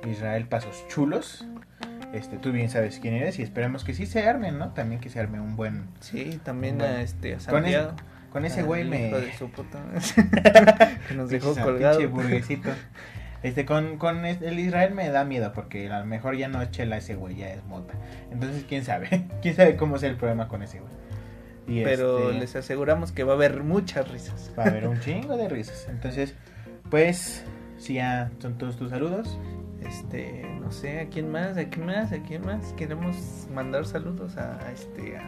[0.06, 1.48] Israel Pasos Chulos.
[2.16, 4.70] Este, tú bien sabes quién eres y esperamos que sí se armen, ¿no?
[4.74, 5.86] También que se arme un buen...
[6.00, 7.92] Sí, también Bueno, a, este, a con ese- Santiago.
[8.32, 9.12] Con ese güey me...
[9.12, 9.84] de su puta-
[11.08, 12.10] que nos dejó Pinche colgado.
[12.10, 12.70] burguesito.
[13.44, 16.62] Este, con, con es- el Israel me da miedo porque a lo mejor ya no
[16.62, 17.94] es chela ese güey, ya es mota.
[18.32, 19.28] Entonces, quién sabe.
[19.42, 20.92] quién sabe cómo sea el problema con ese güey.
[21.68, 24.52] Y Pero este, les aseguramos que va a haber muchas risas.
[24.58, 25.88] va a haber un chingo de risas.
[25.90, 26.36] Entonces,
[26.90, 27.44] Pues,
[27.78, 29.38] si ya son todos tus saludos.
[29.82, 31.58] Este, no sé, ¿a quién más?
[31.58, 32.12] ¿A quién más?
[32.12, 32.74] ¿A quién más?
[32.74, 35.22] Queremos mandar saludos a, a este, a...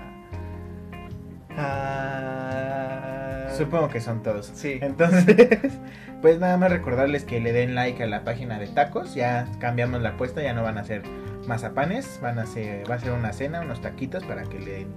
[1.58, 4.52] a- Supongo que son todos.
[4.54, 4.78] Sí.
[4.82, 5.74] Entonces,
[6.22, 9.16] pues nada más recordarles que le den like a la página de tacos.
[9.16, 11.04] Ya cambiamos la apuesta, ya no van a ser
[11.48, 14.88] mazapanes, van a ser, va a ser una cena, unos taquitos para que le,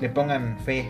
[0.00, 0.88] le pongan fe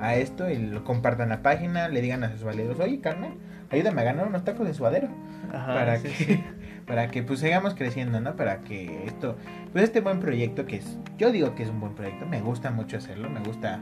[0.00, 3.32] a esto y lo compartan la página, le digan a sus valeros, oye carnal,
[3.70, 5.08] ayúdame a ganar unos tacos de suadero.
[5.52, 6.44] Ajá, para sí, que sí.
[6.90, 8.34] Para que pues sigamos creciendo, ¿no?
[8.34, 9.36] Para que esto,
[9.70, 12.72] pues este buen proyecto que es, yo digo que es un buen proyecto, me gusta
[12.72, 13.78] mucho hacerlo, me gusta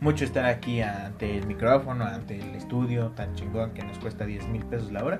[0.00, 4.48] mucho estar aquí ante el micrófono, ante el estudio tan chingón que nos cuesta 10
[4.48, 5.18] mil pesos la hora.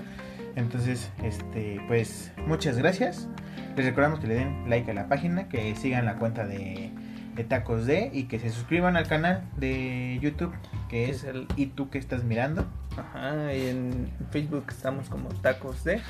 [0.57, 3.29] Entonces, este, pues muchas gracias.
[3.77, 6.91] Les recordamos que le den like a la página, que sigan la cuenta de,
[7.37, 10.53] de Tacos D y que se suscriban al canal de YouTube,
[10.89, 12.67] que es el- ¿Y tú que estás mirando?
[12.97, 16.01] Ajá, y en Facebook estamos como tacos de,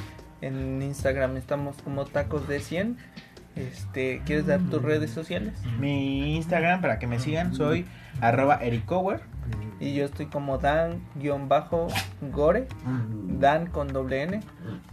[0.40, 2.96] en Instagram estamos como tacos de 100.
[3.56, 5.54] Este, ¿quieres dar tus redes sociales?
[5.78, 7.84] Mi Instagram, para que me sigan, soy
[8.20, 9.20] arroba ericower.
[9.80, 12.68] Y yo estoy como Dan-Gore,
[13.38, 14.40] Dan con doble N.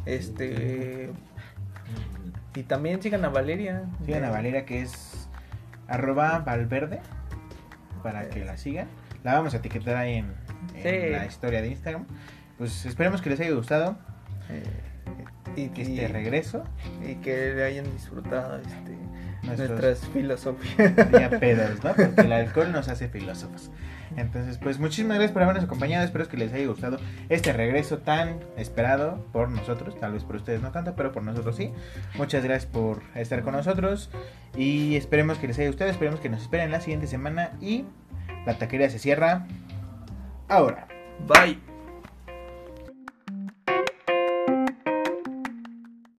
[0.06, 1.12] Este,
[2.56, 3.84] y también sigan a Valeria.
[4.06, 5.30] Sigan a Valeria, que es
[5.88, 7.00] arroba valverde,
[8.02, 8.88] para que la sigan.
[9.24, 10.34] La vamos a etiquetar ahí en,
[10.76, 11.12] en Sí.
[11.12, 12.06] la historia de Instagram.
[12.58, 13.98] Pues esperemos que les haya gustado
[14.50, 14.64] Eh,
[15.56, 16.64] y, que y- este regreso.
[17.06, 18.98] y que le hayan disfrutado este,
[19.44, 21.12] Nuestros nuestras filosofías.
[21.12, 21.94] día pedos, ¿no?
[21.94, 23.72] Porque el alcohol nos hace filósofos.
[24.16, 26.04] Entonces, pues muchísimas gracias por habernos acompañado.
[26.06, 26.98] Espero que les haya gustado
[27.30, 30.00] este regreso tan esperado por nosotros.
[30.00, 31.72] Tal vez por ustedes no tanto, pero por nosotros sí.
[32.16, 34.10] Muchas gracias por estar con nosotros.
[34.56, 35.92] Y esperemos que les haya gustado.
[35.92, 37.52] Esperemos que nos esperen la siguiente semana.
[37.62, 37.86] Y
[38.46, 39.46] la taquería se cierra
[40.48, 40.88] ahora.
[41.28, 41.77] Bye.